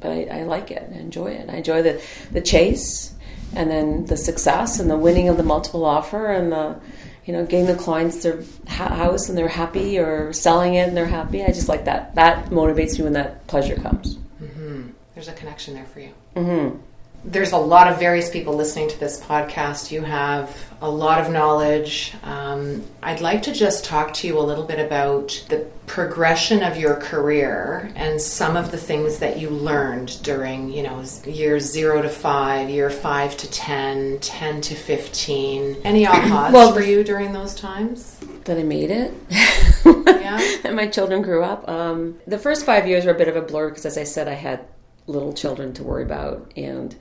But 0.00 0.10
I, 0.10 0.40
I 0.40 0.42
like 0.42 0.70
it, 0.70 0.86
I 0.92 0.96
enjoy 0.98 1.28
it. 1.28 1.48
I 1.48 1.56
enjoy 1.56 1.82
the, 1.82 2.02
the 2.30 2.42
chase 2.42 3.14
and 3.54 3.70
then 3.70 4.04
the 4.06 4.16
success 4.18 4.78
and 4.78 4.90
the 4.90 4.98
winning 4.98 5.28
of 5.30 5.38
the 5.38 5.42
multiple 5.42 5.86
offer 5.86 6.30
and 6.30 6.52
the, 6.52 6.78
you 7.24 7.32
know, 7.32 7.46
getting 7.46 7.66
the 7.66 7.74
clients 7.74 8.22
their 8.22 8.42
ha- 8.68 8.94
house 8.94 9.30
and 9.30 9.38
they're 9.38 9.48
happy 9.48 9.98
or 9.98 10.34
selling 10.34 10.74
it 10.74 10.88
and 10.88 10.96
they're 10.96 11.06
happy. 11.06 11.42
I 11.42 11.48
just 11.48 11.68
like 11.68 11.86
that. 11.86 12.14
That 12.16 12.50
motivates 12.50 12.98
me 12.98 13.04
when 13.04 13.14
that 13.14 13.46
pleasure 13.46 13.76
comes. 13.76 14.18
There's 15.14 15.28
a 15.28 15.32
connection 15.32 15.72
there 15.72 15.86
for 15.86 16.00
you. 16.00 16.12
Mm-hmm. 16.34 16.78
There's 17.26 17.50
a 17.50 17.58
lot 17.58 17.88
of 17.88 17.98
various 17.98 18.30
people 18.30 18.54
listening 18.54 18.88
to 18.88 19.00
this 19.00 19.20
podcast. 19.20 19.90
You 19.90 20.02
have 20.02 20.56
a 20.80 20.88
lot 20.88 21.20
of 21.20 21.32
knowledge. 21.32 22.14
Um, 22.22 22.84
I'd 23.02 23.20
like 23.20 23.42
to 23.42 23.52
just 23.52 23.84
talk 23.84 24.14
to 24.14 24.28
you 24.28 24.38
a 24.38 24.40
little 24.40 24.62
bit 24.62 24.78
about 24.78 25.44
the 25.48 25.66
progression 25.86 26.62
of 26.62 26.76
your 26.76 26.94
career 26.96 27.90
and 27.96 28.20
some 28.20 28.56
of 28.56 28.70
the 28.70 28.76
things 28.78 29.18
that 29.18 29.40
you 29.40 29.50
learned 29.50 30.22
during, 30.22 30.70
you 30.70 30.84
know, 30.84 31.02
year 31.24 31.58
zero 31.58 32.00
to 32.00 32.08
five, 32.08 32.70
year 32.70 32.90
five 32.90 33.36
to 33.38 33.50
10, 33.50 34.18
10 34.20 34.60
to 34.60 34.74
15. 34.76 35.78
Any 35.82 36.04
ahas 36.06 36.52
Well, 36.52 36.72
for 36.72 36.80
you 36.80 37.02
during 37.02 37.32
those 37.32 37.54
times? 37.54 38.20
That 38.44 38.56
I 38.56 38.62
made 38.62 38.92
it. 38.92 39.12
Yeah. 39.84 40.40
and 40.64 40.76
my 40.76 40.86
children 40.86 41.22
grew 41.22 41.42
up. 41.42 41.68
Um, 41.68 42.18
the 42.26 42.38
first 42.38 42.64
five 42.64 42.86
years 42.86 43.04
were 43.04 43.12
a 43.12 43.18
bit 43.18 43.28
of 43.28 43.34
a 43.36 43.42
blur 43.42 43.70
because, 43.70 43.86
as 43.86 43.98
I 43.98 44.04
said, 44.04 44.28
I 44.28 44.34
had 44.34 44.64
little 45.06 45.32
children 45.32 45.72
to 45.74 45.82
worry 45.82 46.02
about 46.02 46.52
and 46.56 46.96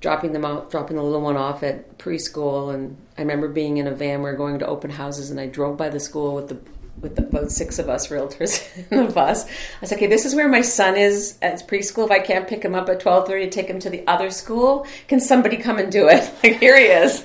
dropping 0.00 0.32
them 0.32 0.44
out, 0.44 0.70
dropping 0.70 0.96
the 0.96 1.02
little 1.02 1.20
one 1.20 1.36
off 1.36 1.62
at 1.62 1.98
preschool. 1.98 2.72
And 2.72 2.96
I 3.16 3.22
remember 3.22 3.48
being 3.48 3.78
in 3.78 3.86
a 3.86 3.92
van. 3.92 4.22
We 4.22 4.30
were 4.30 4.36
going 4.36 4.58
to 4.60 4.66
open 4.66 4.90
houses, 4.90 5.30
and 5.30 5.40
I 5.40 5.46
drove 5.46 5.76
by 5.76 5.88
the 5.88 6.00
school 6.00 6.34
with 6.34 6.48
the 6.48 6.58
with 7.00 7.18
about 7.18 7.50
six 7.50 7.78
of 7.78 7.90
us 7.90 8.08
realtors 8.08 8.66
in 8.90 9.06
the 9.06 9.12
bus. 9.12 9.46
I 9.46 9.50
was 9.80 9.90
like, 9.90 9.98
okay, 9.98 10.06
this 10.06 10.24
is 10.24 10.34
where 10.34 10.48
my 10.48 10.62
son 10.62 10.96
is 10.96 11.36
at 11.42 11.66
preschool. 11.68 12.06
If 12.06 12.10
I 12.10 12.20
can't 12.20 12.48
pick 12.48 12.64
him 12.64 12.74
up 12.74 12.88
at 12.88 13.00
twelve 13.00 13.26
thirty 13.26 13.44
to 13.44 13.50
take 13.50 13.68
him 13.68 13.80
to 13.80 13.90
the 13.90 14.06
other 14.06 14.30
school, 14.30 14.86
can 15.08 15.20
somebody 15.20 15.56
come 15.56 15.78
and 15.78 15.90
do 15.90 16.08
it? 16.08 16.30
Like 16.46 16.60
here 16.60 16.78
he 16.78 16.84
is. 16.84 17.22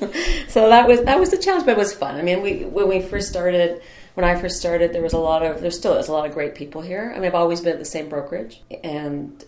so 0.48 0.70
that 0.70 0.88
was 0.88 1.02
that 1.04 1.20
was 1.20 1.32
the 1.32 1.38
challenge, 1.38 1.66
but 1.66 1.74
it 1.74 1.78
was 1.78 1.94
fun. 1.94 2.16
I 2.16 2.22
mean, 2.22 2.42
we 2.42 2.66
when 2.66 2.88
we 2.88 3.02
first 3.02 3.30
started. 3.30 3.82
When 4.14 4.26
I 4.26 4.36
first 4.36 4.58
started, 4.58 4.92
there 4.92 5.02
was 5.02 5.14
a 5.14 5.18
lot 5.18 5.42
of 5.42 5.62
there 5.62 5.72
still 5.72 5.94
is 5.94 6.10
a 6.10 6.12
lot 6.12 6.26
of 6.26 6.34
great 6.34 6.54
people 6.54 6.82
here. 6.82 7.14
I 7.16 7.20
mean, 7.20 7.28
I've 7.28 7.36
always 7.36 7.62
been 7.62 7.72
at 7.74 7.80
the 7.80 7.86
same 7.86 8.10
brokerage, 8.10 8.62
and 8.84 9.42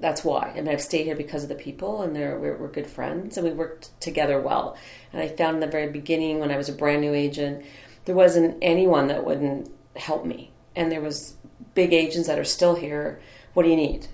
that's 0.00 0.24
why. 0.24 0.52
I 0.52 0.60
mean, 0.60 0.68
I've 0.68 0.80
stayed 0.80 1.04
here 1.04 1.16
because 1.16 1.42
of 1.42 1.48
the 1.48 1.54
people, 1.54 2.02
and 2.02 2.14
they're, 2.14 2.38
we're, 2.38 2.56
we're 2.56 2.68
good 2.68 2.86
friends, 2.86 3.36
and 3.36 3.46
we 3.46 3.52
worked 3.52 3.98
together 4.00 4.40
well. 4.40 4.76
And 5.12 5.22
I 5.22 5.28
found 5.28 5.56
in 5.56 5.60
the 5.60 5.66
very 5.66 5.90
beginning, 5.90 6.38
when 6.38 6.50
I 6.50 6.56
was 6.56 6.68
a 6.68 6.72
brand 6.72 7.00
new 7.00 7.14
agent, 7.14 7.64
there 8.04 8.14
wasn't 8.14 8.58
anyone 8.62 9.08
that 9.08 9.24
wouldn't 9.24 9.70
help 9.96 10.24
me. 10.24 10.52
And 10.74 10.92
there 10.92 11.00
was 11.00 11.36
big 11.74 11.92
agents 11.92 12.28
that 12.28 12.38
are 12.38 12.44
still 12.44 12.74
here. 12.74 13.20
What 13.54 13.62
do 13.62 13.70
you 13.70 13.76
need? 13.76 14.08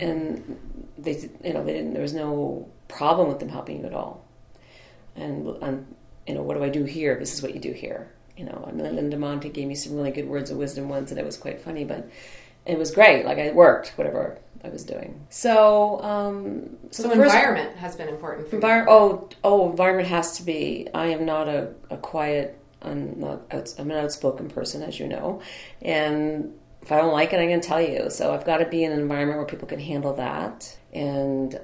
And 0.00 0.58
they, 0.98 1.30
you 1.44 1.52
know, 1.52 1.64
they 1.64 1.72
didn't. 1.72 1.92
There 1.92 2.02
was 2.02 2.14
no 2.14 2.68
problem 2.88 3.28
with 3.28 3.38
them 3.38 3.48
helping 3.48 3.80
you 3.80 3.86
at 3.86 3.94
all. 3.94 4.24
And, 5.16 5.46
and 5.62 5.94
you 6.26 6.34
know, 6.34 6.42
what 6.42 6.56
do 6.56 6.64
I 6.64 6.68
do 6.68 6.84
here? 6.84 7.18
This 7.18 7.34
is 7.34 7.42
what 7.42 7.54
you 7.54 7.60
do 7.60 7.72
here. 7.72 8.10
You 8.36 8.46
know, 8.46 8.68
mean, 8.72 8.96
Linda 8.96 9.18
Monte 9.18 9.50
gave 9.50 9.68
me 9.68 9.74
some 9.74 9.94
really 9.94 10.10
good 10.10 10.26
words 10.26 10.50
of 10.50 10.56
wisdom 10.56 10.88
once, 10.88 11.10
and 11.10 11.20
it 11.20 11.26
was 11.26 11.36
quite 11.36 11.60
funny, 11.60 11.84
but 11.84 12.08
it 12.64 12.78
was 12.78 12.90
great. 12.90 13.24
Like 13.24 13.38
I 13.38 13.50
worked, 13.50 13.92
whatever 13.96 14.38
I 14.62 14.68
was 14.68 14.84
doing. 14.84 15.26
So, 15.30 16.00
um, 16.02 16.76
so, 16.90 17.02
so 17.02 17.08
the 17.08 17.22
environment 17.22 17.76
has 17.76 17.96
been 17.96 18.08
important 18.08 18.48
for 18.48 18.58
envir-. 18.58 18.86
Oh, 18.88 19.28
oh, 19.42 19.70
environment 19.70 20.08
has 20.08 20.36
to 20.36 20.42
be. 20.42 20.88
I 20.92 21.06
am 21.06 21.24
not 21.24 21.48
a, 21.48 21.72
a 21.88 21.96
quiet. 21.96 22.58
I'm 22.82 23.18
not. 23.18 23.52
I'm 23.78 23.90
an 23.90 23.96
outspoken 23.96 24.48
person, 24.48 24.82
as 24.82 24.98
you 24.98 25.06
know, 25.06 25.40
and 25.82 26.54
if 26.82 26.92
I 26.92 26.96
don't 26.96 27.12
like 27.12 27.32
it, 27.32 27.40
I'm 27.40 27.48
going 27.48 27.60
to 27.60 27.66
tell 27.66 27.80
you. 27.80 28.10
So 28.10 28.34
I've 28.34 28.44
got 28.44 28.58
to 28.58 28.66
be 28.66 28.84
in 28.84 28.92
an 28.92 29.00
environment 29.00 29.38
where 29.38 29.46
people 29.46 29.68
can 29.68 29.80
handle 29.80 30.14
that, 30.14 30.76
and 30.92 31.58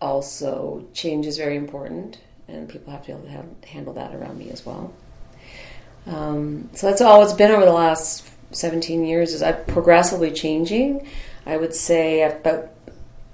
also 0.00 0.86
change 0.92 1.26
is 1.26 1.38
very 1.38 1.56
important, 1.56 2.18
and 2.48 2.68
people 2.68 2.92
have 2.92 3.02
to 3.02 3.06
be 3.08 3.12
able 3.12 3.24
to 3.24 3.30
have, 3.30 3.46
handle 3.64 3.92
that 3.94 4.14
around 4.14 4.38
me 4.38 4.50
as 4.50 4.64
well. 4.64 4.92
Um, 6.06 6.70
so 6.74 6.88
that's 6.88 7.00
all 7.00 7.22
it's 7.22 7.32
been 7.32 7.50
over 7.50 7.64
the 7.64 7.72
last 7.72 8.28
17 8.52 9.04
years. 9.04 9.32
Is 9.32 9.42
I'm 9.42 9.64
progressively 9.64 10.30
changing 10.30 11.06
I 11.46 11.56
would 11.56 11.74
say 11.74 12.22
about 12.22 12.70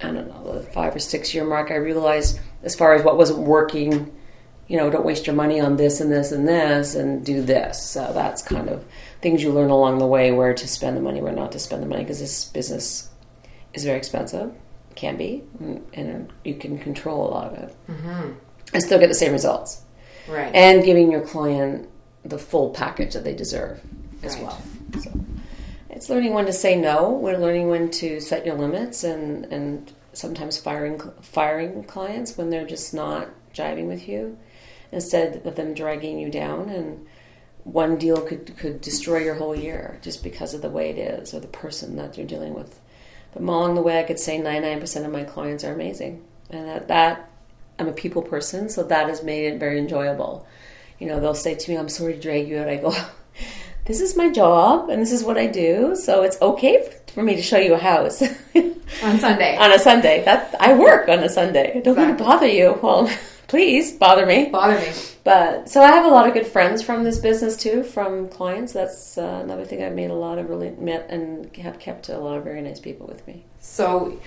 I 0.01 0.11
don't 0.11 0.27
know 0.27 0.53
the 0.53 0.63
five 0.63 0.95
or 0.95 0.99
six 0.99 1.33
year 1.33 1.45
mark, 1.45 1.71
I 1.71 1.75
realized 1.75 2.39
as 2.61 2.75
far 2.75 2.93
as 2.93 3.03
what 3.03 3.17
wasn't 3.17 3.39
working, 3.39 4.13
you 4.67 4.77
know, 4.77 4.89
don't 4.89 5.05
waste 5.05 5.27
your 5.27 5.35
money 5.35 5.59
on 5.59 5.77
this 5.77 6.01
and 6.01 6.11
this 6.11 6.31
and 6.31 6.47
this, 6.47 6.95
and 6.95 7.25
do 7.25 7.41
this. 7.41 7.81
So 7.83 8.11
that's 8.13 8.41
kind 8.41 8.69
of 8.69 8.85
things 9.21 9.43
you 9.43 9.51
learn 9.51 9.69
along 9.69 9.99
the 9.99 10.07
way 10.07 10.31
where 10.31 10.53
to 10.53 10.67
spend 10.67 10.97
the 10.97 11.01
money, 11.01 11.21
where 11.21 11.31
not 11.31 11.51
to 11.53 11.59
spend 11.59 11.81
the 11.81 11.87
money, 11.87 12.03
because 12.03 12.19
this 12.19 12.45
business 12.45 13.09
is 13.73 13.83
very 13.83 13.97
expensive, 13.97 14.53
can 14.95 15.17
be, 15.17 15.43
and 15.93 16.31
you 16.43 16.55
can 16.55 16.77
control 16.77 17.27
a 17.27 17.29
lot 17.29 17.53
of 17.53 17.59
it, 17.59 17.75
mm-hmm. 17.89 18.31
and 18.73 18.83
still 18.83 18.99
get 18.99 19.07
the 19.07 19.15
same 19.15 19.31
results. 19.31 19.81
Right. 20.27 20.53
And 20.53 20.83
giving 20.83 21.11
your 21.11 21.21
client 21.21 21.89
the 22.23 22.37
full 22.37 22.69
package 22.69 23.13
that 23.13 23.23
they 23.23 23.35
deserve 23.35 23.81
as 24.21 24.35
right. 24.35 24.43
well. 24.43 24.61
So 25.01 25.11
it's 25.95 26.09
learning 26.09 26.33
when 26.33 26.45
to 26.47 26.53
say 26.53 26.75
no. 26.75 27.11
We're 27.11 27.37
learning 27.37 27.67
when 27.67 27.91
to 27.91 28.19
set 28.19 28.45
your 28.45 28.55
limits, 28.55 29.03
and 29.03 29.45
and 29.45 29.91
sometimes 30.13 30.57
firing 30.57 30.99
firing 31.21 31.83
clients 31.83 32.37
when 32.37 32.49
they're 32.49 32.65
just 32.65 32.93
not 32.93 33.29
jiving 33.53 33.87
with 33.87 34.07
you, 34.07 34.37
instead 34.91 35.45
of 35.45 35.55
them 35.55 35.73
dragging 35.73 36.19
you 36.19 36.29
down. 36.29 36.69
And 36.69 37.05
one 37.63 37.97
deal 37.97 38.21
could 38.21 38.57
could 38.57 38.81
destroy 38.81 39.19
your 39.19 39.35
whole 39.35 39.55
year 39.55 39.99
just 40.01 40.23
because 40.23 40.53
of 40.53 40.61
the 40.61 40.69
way 40.69 40.89
it 40.89 40.97
is 40.97 41.33
or 41.33 41.39
the 41.39 41.47
person 41.47 41.95
that 41.97 42.17
you're 42.17 42.27
dealing 42.27 42.53
with. 42.53 42.79
But 43.31 43.43
along 43.43 43.75
the 43.75 43.81
way, 43.81 43.99
I 43.99 44.03
could 44.03 44.19
say 44.19 44.39
99% 44.39 45.05
of 45.05 45.11
my 45.11 45.23
clients 45.23 45.63
are 45.63 45.73
amazing, 45.73 46.23
and 46.49 46.67
that 46.67 46.87
that 46.87 47.29
I'm 47.77 47.87
a 47.87 47.93
people 47.93 48.23
person, 48.23 48.67
so 48.69 48.83
that 48.83 49.09
has 49.09 49.23
made 49.23 49.45
it 49.45 49.59
very 49.59 49.77
enjoyable. 49.77 50.47
You 50.99 51.07
know, 51.07 51.19
they'll 51.19 51.35
say 51.35 51.53
to 51.53 51.71
me, 51.71 51.77
"I'm 51.77 51.89
sorry 51.89 52.13
to 52.13 52.19
drag 52.19 52.47
you 52.47 52.59
out." 52.59 52.67
I 52.67 52.77
go 52.77 52.95
this 53.85 53.99
is 53.99 54.15
my 54.15 54.29
job 54.29 54.89
and 54.89 55.01
this 55.01 55.11
is 55.11 55.23
what 55.23 55.37
I 55.37 55.47
do, 55.47 55.95
so 55.95 56.23
it's 56.23 56.41
okay 56.41 56.89
for 57.07 57.23
me 57.23 57.35
to 57.35 57.41
show 57.41 57.57
you 57.57 57.73
a 57.73 57.77
house 57.77 58.21
on 59.03 59.19
Sunday. 59.19 59.57
on 59.57 59.71
a 59.71 59.79
Sunday, 59.79 60.23
that 60.25 60.55
I 60.59 60.73
work 60.73 61.09
on 61.09 61.19
a 61.19 61.29
Sunday. 61.29 61.69
I 61.69 61.79
don't 61.79 61.99
exactly. 61.99 62.05
want 62.05 62.17
to 62.17 62.23
bother 62.23 62.47
you. 62.47 62.79
Well, 62.81 63.09
please 63.47 63.91
bother 63.91 64.25
me. 64.25 64.49
Bother 64.49 64.79
me. 64.79 64.91
But 65.23 65.69
so 65.69 65.81
I 65.81 65.87
have 65.87 66.05
a 66.05 66.09
lot 66.09 66.27
of 66.27 66.33
good 66.33 66.47
friends 66.47 66.81
from 66.81 67.03
this 67.03 67.19
business 67.19 67.55
too, 67.55 67.83
from 67.83 68.27
clients. 68.29 68.73
That's 68.73 69.17
uh, 69.17 69.41
another 69.43 69.63
thing 69.65 69.83
I've 69.83 69.93
made 69.93 70.09
a 70.09 70.15
lot 70.15 70.37
of 70.37 70.49
really 70.49 70.71
met 70.71 71.07
and 71.09 71.55
have 71.57 71.79
kept 71.79 72.09
a 72.09 72.17
lot 72.17 72.37
of 72.37 72.43
very 72.43 72.61
nice 72.61 72.79
people 72.79 73.07
with 73.07 73.25
me. 73.27 73.45
So 73.59 74.19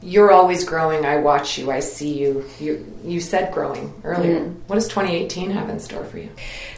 you're 0.00 0.30
always 0.30 0.64
growing. 0.64 1.04
I 1.04 1.16
watch 1.16 1.58
you. 1.58 1.70
I 1.70 1.80
see 1.80 2.18
you. 2.18 2.44
You 2.60 3.00
you 3.04 3.20
said 3.20 3.52
growing 3.52 3.92
earlier. 4.04 4.40
Mm. 4.40 4.56
What 4.66 4.76
does 4.76 4.88
2018 4.88 5.50
have 5.50 5.68
in 5.68 5.80
store 5.80 6.04
for 6.04 6.18
you? 6.18 6.30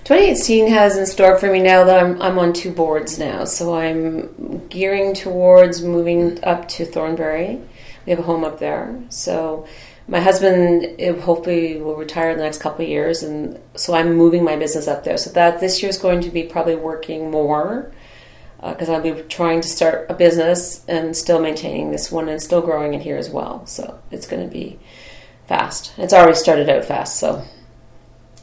2018 0.05 0.69
has 0.69 0.97
in 0.97 1.07
store 1.07 1.39
for 1.39 1.53
me 1.53 1.61
now 1.61 1.85
that 1.85 2.03
I'm 2.03 2.21
I'm 2.23 2.39
on 2.39 2.53
two 2.53 2.73
boards 2.73 3.19
now. 3.19 3.45
So 3.45 3.75
I'm 3.75 4.67
gearing 4.69 5.15
towards 5.15 5.83
moving 5.83 6.43
up 6.45 6.69
to 6.69 6.87
Thornbury. 6.87 7.61
We 8.07 8.11
have 8.11 8.21
a 8.21 8.23
home 8.23 8.45
up 8.45 8.59
there. 8.59 8.99
So 9.11 9.67
my 10.09 10.21
husband 10.21 11.01
hopefully 11.21 11.81
will 11.81 11.97
retire 11.97 12.31
in 12.31 12.39
the 12.39 12.43
next 12.43 12.59
couple 12.59 12.85
of 12.85 12.91
years, 12.91 13.23
and 13.23 13.61
so 13.77 13.95
I'm 13.95 14.15
moving 14.15 14.43
my 14.43 14.57
business 14.57 14.89
up 14.89 15.05
there. 15.05 15.19
So 15.19 15.31
that 15.31 15.61
this 15.61 15.83
year 15.83 15.91
is 15.91 15.99
going 15.99 16.23
to 16.23 16.31
be 16.31 16.43
probably 16.45 16.75
working 16.75 17.31
more 17.31 17.93
because 18.63 18.89
uh, 18.89 18.95
I'll 18.95 19.01
be 19.01 19.23
trying 19.23 19.61
to 19.63 19.69
start 19.69 20.07
a 20.11 20.15
business 20.15 20.85
and 20.87 21.17
still 21.17 21.41
maintaining 21.41 21.91
this 21.91 22.13
one 22.13 22.29
and 22.29 22.41
still 22.41 22.61
growing 22.61 22.95
it 22.95 23.03
here 23.03 23.17
as 23.17 23.31
well. 23.31 23.65
So 23.67 24.01
it's 24.11 24.27
going 24.27 24.47
to 24.47 24.53
be 24.53 24.79
fast. 25.47 25.93
It's 25.97 26.13
already 26.13 26.35
started 26.35 26.69
out 26.69 26.85
fast, 26.85 27.19
so 27.19 27.45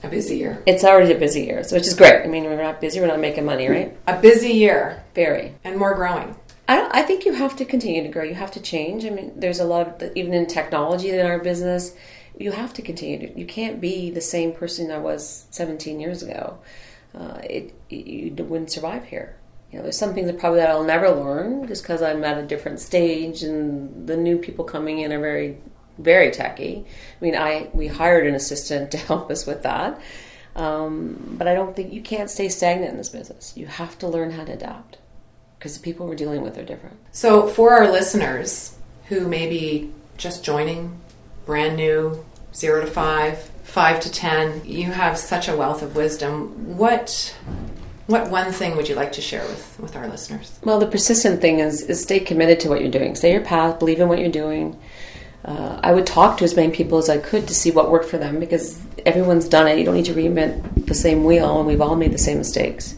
a 0.03 0.07
busy 0.07 0.37
year. 0.37 0.63
It's 0.65 0.83
already 0.83 1.13
a 1.13 1.19
busy 1.19 1.43
year, 1.43 1.63
so 1.63 1.75
which 1.75 1.87
is 1.87 1.93
great. 1.93 2.23
I 2.23 2.27
mean, 2.27 2.45
we're 2.45 2.61
not 2.61 2.81
busy; 2.81 2.99
we're 2.99 3.07
not 3.07 3.19
making 3.19 3.45
money, 3.45 3.67
right? 3.67 3.97
A 4.07 4.19
busy 4.19 4.49
year, 4.49 5.03
very, 5.13 5.55
and 5.63 5.77
more 5.77 5.93
growing. 5.93 6.35
I, 6.67 6.89
I 6.91 7.01
think 7.03 7.25
you 7.25 7.33
have 7.33 7.55
to 7.57 7.65
continue 7.65 8.03
to 8.03 8.09
grow. 8.09 8.23
You 8.23 8.35
have 8.35 8.51
to 8.51 8.61
change. 8.61 9.05
I 9.05 9.11
mean, 9.11 9.39
there's 9.39 9.59
a 9.59 9.65
lot 9.65 10.01
of 10.01 10.11
even 10.15 10.33
in 10.33 10.47
technology 10.47 11.11
in 11.11 11.25
our 11.25 11.39
business. 11.39 11.95
You 12.39 12.51
have 12.51 12.73
to 12.73 12.81
continue. 12.81 13.27
To, 13.27 13.39
you 13.39 13.45
can't 13.45 13.79
be 13.79 14.11
the 14.11 14.21
same 14.21 14.51
person 14.51 14.91
I 14.91 14.97
was 14.97 15.45
17 15.51 15.99
years 15.99 16.21
ago. 16.23 16.59
Uh, 17.15 17.39
it, 17.43 17.73
you 17.89 18.35
wouldn't 18.35 18.71
survive 18.71 19.05
here 19.05 19.37
you 19.71 19.77
know, 19.77 19.83
there's 19.83 19.97
some 19.97 20.13
things 20.13 20.27
that 20.27 20.39
probably 20.39 20.59
that 20.59 20.69
I'll 20.69 20.83
never 20.83 21.09
learn 21.09 21.67
just 21.67 21.83
because 21.83 22.01
I'm 22.01 22.23
at 22.23 22.37
a 22.37 22.43
different 22.43 22.79
stage, 22.79 23.43
and 23.43 24.07
the 24.07 24.15
new 24.15 24.37
people 24.37 24.63
coming 24.63 24.99
in 24.99 25.11
are 25.11 25.19
very, 25.19 25.57
very 25.97 26.31
techy. 26.31 26.85
I 26.87 27.23
mean, 27.23 27.35
I 27.35 27.69
we 27.73 27.87
hired 27.87 28.27
an 28.27 28.35
assistant 28.35 28.91
to 28.91 28.97
help 28.97 29.29
us 29.29 29.45
with 29.45 29.63
that, 29.63 29.99
um, 30.55 31.35
but 31.37 31.47
I 31.47 31.53
don't 31.53 31.75
think 31.75 31.91
you 31.91 32.01
can't 32.01 32.29
stay 32.29 32.49
stagnant 32.49 32.91
in 32.91 32.97
this 32.97 33.09
business. 33.09 33.53
You 33.57 33.67
have 33.67 33.97
to 33.99 34.07
learn 34.07 34.31
how 34.31 34.45
to 34.45 34.53
adapt 34.53 34.97
because 35.59 35.77
the 35.77 35.83
people 35.83 36.07
we're 36.07 36.15
dealing 36.15 36.41
with 36.41 36.57
are 36.57 36.63
different. 36.63 36.97
So, 37.11 37.47
for 37.47 37.71
our 37.73 37.91
listeners 37.91 38.77
who 39.07 39.27
may 39.27 39.49
be 39.49 39.91
just 40.17 40.45
joining, 40.45 40.97
brand 41.45 41.75
new, 41.75 42.25
zero 42.53 42.81
to 42.81 42.87
five, 42.87 43.39
five 43.63 43.99
to 43.99 44.11
ten, 44.11 44.61
you 44.63 44.93
have 44.93 45.17
such 45.17 45.49
a 45.49 45.57
wealth 45.57 45.81
of 45.81 45.97
wisdom. 45.97 46.77
What 46.77 47.35
what 48.07 48.29
one 48.29 48.51
thing 48.53 48.75
would 48.77 48.87
you 48.87 48.95
like 48.95 49.11
to 49.13 49.21
share 49.21 49.45
with, 49.47 49.77
with 49.79 49.95
our 49.95 50.07
listeners? 50.07 50.57
Well, 50.63 50.79
the 50.79 50.87
persistent 50.87 51.41
thing 51.41 51.59
is, 51.59 51.81
is 51.83 52.01
stay 52.01 52.19
committed 52.21 52.59
to 52.61 52.69
what 52.69 52.81
you're 52.81 52.91
doing. 52.91 53.15
Stay 53.15 53.33
your 53.33 53.41
path, 53.41 53.79
believe 53.79 53.99
in 53.99 54.07
what 54.07 54.19
you're 54.19 54.29
doing. 54.29 54.79
Uh, 55.43 55.79
I 55.83 55.93
would 55.93 56.07
talk 56.07 56.37
to 56.37 56.45
as 56.45 56.55
many 56.55 56.71
people 56.73 56.97
as 56.97 57.09
I 57.09 57.17
could 57.17 57.47
to 57.47 57.53
see 57.53 57.69
what 57.69 57.91
worked 57.91 58.09
for 58.09 58.17
them 58.17 58.39
because 58.39 58.81
everyone's 59.05 59.47
done 59.47 59.67
it. 59.67 59.77
You 59.77 59.85
don't 59.85 59.95
need 59.95 60.05
to 60.05 60.13
reinvent 60.13 60.87
the 60.87 60.93
same 60.93 61.25
wheel, 61.25 61.57
and 61.57 61.67
we've 61.67 61.81
all 61.81 61.95
made 61.95 62.11
the 62.13 62.17
same 62.17 62.37
mistakes. 62.37 62.95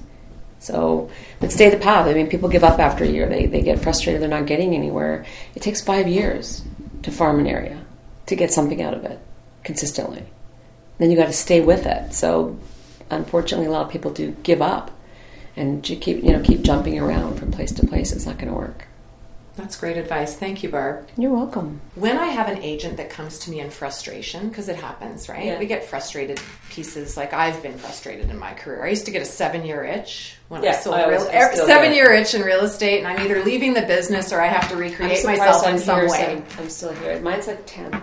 So, 0.59 1.09
but 1.39 1.51
stay 1.51 1.69
the 1.69 1.77
path. 1.77 2.07
I 2.07 2.13
mean, 2.13 2.27
people 2.27 2.49
give 2.49 2.63
up 2.63 2.79
after 2.79 3.03
a 3.03 3.07
year. 3.07 3.27
They, 3.27 3.45
they 3.45 3.61
get 3.61 3.79
frustrated. 3.79 4.21
They're 4.21 4.29
not 4.29 4.45
getting 4.45 4.75
anywhere. 4.75 5.25
It 5.55 5.61
takes 5.61 5.81
five 5.81 6.07
years 6.07 6.63
to 7.03 7.11
farm 7.11 7.39
an 7.39 7.47
area 7.47 7.83
to 8.25 8.35
get 8.35 8.51
something 8.51 8.81
out 8.81 8.93
of 8.93 9.05
it 9.05 9.19
consistently. 9.63 10.25
Then 10.97 11.09
you 11.09 11.17
got 11.17 11.27
to 11.27 11.33
stay 11.33 11.61
with 11.61 11.85
it. 11.85 12.13
So, 12.13 12.59
unfortunately, 13.09 13.67
a 13.67 13.71
lot 13.71 13.85
of 13.85 13.91
people 13.91 14.11
do 14.11 14.31
give 14.43 14.61
up 14.61 14.91
and 15.59 15.87
you 15.87 15.97
keep 15.97 16.23
you 16.23 16.31
know 16.31 16.41
keep 16.41 16.61
jumping 16.61 16.97
around 16.99 17.37
from 17.37 17.51
place 17.51 17.71
to 17.73 17.85
place. 17.85 18.11
It's 18.11 18.25
not 18.25 18.37
going 18.37 18.47
to 18.47 18.57
work. 18.57 18.85
That's 19.55 19.75
great 19.75 19.97
advice. 19.97 20.37
Thank 20.37 20.63
you, 20.63 20.69
Barb. 20.69 21.09
You're 21.17 21.33
welcome. 21.33 21.81
When 21.95 22.17
I 22.17 22.27
have 22.27 22.47
an 22.47 22.63
agent 22.63 22.95
that 22.95 23.09
comes 23.09 23.39
to 23.39 23.51
me 23.51 23.59
in 23.59 23.69
frustration, 23.69 24.47
because 24.47 24.69
it 24.69 24.77
happens, 24.77 25.27
right? 25.27 25.43
Yeah. 25.47 25.59
We 25.59 25.65
get 25.65 25.83
frustrated 25.83 26.39
pieces. 26.69 27.17
Like 27.17 27.33
I've 27.33 27.61
been 27.61 27.77
frustrated 27.77 28.29
in 28.29 28.39
my 28.39 28.53
career. 28.53 28.85
I 28.85 28.89
used 28.89 29.05
to 29.07 29.11
get 29.11 29.21
a 29.21 29.25
seven-year 29.25 29.83
itch 29.83 30.37
when 30.47 30.63
yeah, 30.63 30.71
I 30.71 30.75
sold 30.75 30.95
I 30.95 31.09
real 31.09 31.19
seven-year 31.19 32.13
itch 32.13 32.33
in 32.33 32.41
real 32.41 32.61
estate, 32.61 32.99
and 32.99 33.07
I'm 33.07 33.19
either 33.19 33.43
leaving 33.43 33.73
the 33.73 33.81
business 33.81 34.31
or 34.31 34.39
I 34.39 34.47
have 34.47 34.69
to 34.69 34.77
recreate 34.77 35.25
myself 35.25 35.67
in 35.67 35.77
some 35.77 36.07
way. 36.07 36.41
I'm 36.57 36.69
still 36.69 36.93
here. 36.93 37.19
Mine's 37.19 37.47
like 37.47 37.65
ten 37.65 38.01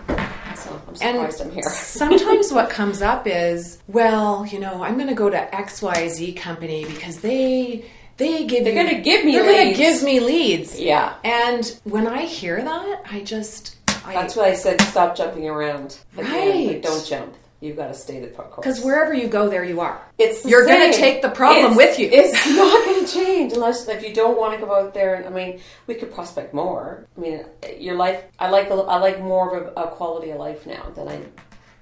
so 0.57 0.81
I'm 0.89 0.97
surprised 0.97 1.41
and 1.41 1.51
I'm 1.51 1.55
here. 1.55 1.63
sometimes 1.71 2.53
what 2.53 2.71
comes 2.71 3.03
up 3.03 3.27
is, 3.27 3.79
well, 3.89 4.47
you 4.47 4.59
know, 4.59 4.83
I'm 4.83 4.95
going 4.97 5.09
to 5.09 5.15
go 5.15 5.31
to 5.31 5.49
XYZ 5.53 6.37
company 6.37 6.85
because 6.85 7.21
they 7.21 7.85
they 8.17 8.45
give 8.47 8.65
They're 8.65 8.73
you, 8.75 8.91
gonna 8.91 9.03
give 9.03 9.25
me 9.27 9.33
they're 9.33 9.45
gonna 9.45 9.65
leads. 9.67 9.79
give 9.79 10.03
me 10.03 10.21
leads. 10.21 10.81
Yeah. 10.81 11.15
And 11.23 11.79
when 11.85 12.07
I 12.07 12.23
hear 12.25 12.63
that, 12.63 13.03
I 13.11 13.21
just 13.23 13.77
I, 14.07 14.15
That's 14.15 14.35
why 14.37 14.47
I 14.47 14.55
said 14.55 14.81
stop 14.81 15.17
jumping 15.17 15.47
around. 15.49 15.99
Right. 16.17 16.67
like, 16.67 16.83
don't 16.83 17.05
jump. 17.07 17.35
You've 17.61 17.77
got 17.77 17.89
to 17.89 17.95
stay 17.95 18.21
the 18.21 18.29
course. 18.29 18.55
because 18.57 18.83
wherever 18.85 19.13
you 19.13 19.29
go, 19.29 19.49
there 19.51 19.65
you 19.65 19.81
are. 19.81 20.01
it's 20.19 20.45
you're 20.47 20.65
gonna 20.67 20.93
take 20.93 21.21
the 21.23 21.29
problem 21.31 21.73
It's- 21.73 21.77
with 21.77 21.99
you. 21.99 22.09
It's 22.11 22.33
not 22.57 22.89
change 23.07 23.53
unless 23.53 23.87
if 23.89 24.03
you 24.07 24.13
don't 24.15 24.37
want 24.39 24.59
to 24.59 24.65
go 24.67 24.75
out 24.75 24.95
there. 24.95 25.15
And 25.17 25.27
I 25.27 25.31
mean, 25.31 25.61
we 25.87 25.95
could 25.95 26.13
prospect 26.13 26.53
more. 26.55 27.07
I 27.17 27.21
mean, 27.21 27.45
your 27.79 27.95
life. 27.97 28.25
I 28.39 28.51
like. 28.51 28.71
a- 28.71 28.75
I 28.75 28.99
like 28.99 29.21
more 29.21 29.57
of 29.57 29.67
a, 29.77 29.81
a 29.83 29.87
quality 29.91 30.31
of 30.31 30.39
life 30.39 30.67
now 30.67 30.91
than 30.95 31.09
I. 31.09 31.21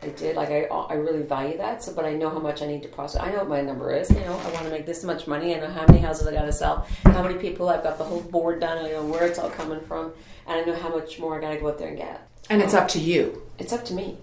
I 0.03 0.09
did 0.09 0.37
like 0.37 0.51
I. 0.51 0.65
I 0.65 0.95
really 0.95 1.23
value 1.23 1.57
that. 1.59 1.83
So, 1.83 1.95
but 1.95 2.05
I 2.05 2.13
know 2.13 2.29
how 2.29 2.39
much 2.39 2.61
I 2.61 2.67
need 2.67 2.83
to 2.83 2.89
prospect. 2.89 3.25
I 3.27 3.31
know 3.31 3.39
what 3.39 3.49
my 3.49 3.61
number 3.63 3.95
is. 3.95 4.11
You 4.11 4.21
know, 4.21 4.39
I 4.39 4.51
want 4.53 4.65
to 4.67 4.71
make 4.71 4.85
this 4.85 5.03
much 5.03 5.27
money. 5.27 5.55
I 5.55 5.61
know 5.61 5.69
how 5.71 5.87
many 5.87 5.99
houses 6.01 6.27
I 6.27 6.33
got 6.33 6.43
to 6.45 6.53
sell. 6.53 6.87
How 7.05 7.23
many 7.23 7.37
people 7.37 7.69
I've 7.71 7.83
got 7.83 7.97
the 7.97 8.05
whole 8.05 8.21
board 8.21 8.61
done. 8.61 8.85
I 8.85 8.91
know 8.91 9.05
where 9.07 9.25
it's 9.27 9.39
all 9.39 9.49
coming 9.51 9.81
from, 9.81 10.13
and 10.47 10.61
I 10.61 10.65
know 10.65 10.75
how 10.77 10.91
much 10.91 11.19
more 11.19 11.39
I 11.39 11.41
got 11.41 11.51
to 11.53 11.57
go 11.59 11.69
out 11.69 11.79
there 11.79 11.89
and 11.89 11.97
get. 11.97 12.21
and 12.51 12.61
it's 12.61 12.75
up 12.75 12.89
to 12.89 12.99
you. 12.99 13.43
It's 13.59 13.73
up 13.73 13.85
to 13.87 13.95
me. 13.95 14.19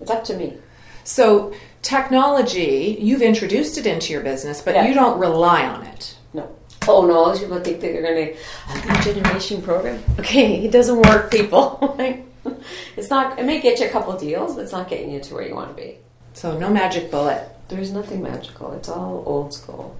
It's 0.00 0.10
up 0.10 0.24
to 0.24 0.36
me. 0.36 0.58
So 1.04 1.54
technology, 1.80 2.96
you've 3.00 3.22
introduced 3.22 3.78
it 3.78 3.86
into 3.86 4.12
your 4.12 4.22
business, 4.22 4.60
but 4.60 4.74
Yeah. 4.74 4.86
you 4.88 4.94
don't 4.94 5.18
rely 5.18 5.64
on 5.66 5.84
it. 5.86 6.13
Oh 6.86 7.06
no, 7.06 7.26
those 7.26 7.40
people 7.40 7.60
think 7.60 7.80
that 7.80 7.92
they're 7.92 8.02
going 8.02 8.26
to 8.26 8.36
a 8.68 8.74
lead 8.86 9.02
generation 9.02 9.62
program. 9.62 10.02
Okay, 10.18 10.64
it 10.64 10.70
doesn't 10.70 11.00
work, 11.02 11.30
people. 11.30 11.98
It's 12.96 13.10
not. 13.10 13.38
It 13.38 13.44
may 13.44 13.60
get 13.60 13.80
you 13.80 13.86
a 13.86 13.88
couple 13.88 14.16
deals, 14.18 14.54
but 14.54 14.62
it's 14.62 14.72
not 14.72 14.88
getting 14.88 15.10
you 15.10 15.20
to 15.20 15.34
where 15.34 15.46
you 15.46 15.54
want 15.54 15.74
to 15.74 15.82
be. 15.82 15.96
So 16.34 16.58
no 16.58 16.70
magic 16.70 17.10
bullet. 17.10 17.48
There's 17.68 17.90
nothing 17.90 18.22
magical. 18.22 18.72
It's 18.72 18.88
all 18.88 19.22
old 19.26 19.54
school. 19.54 19.96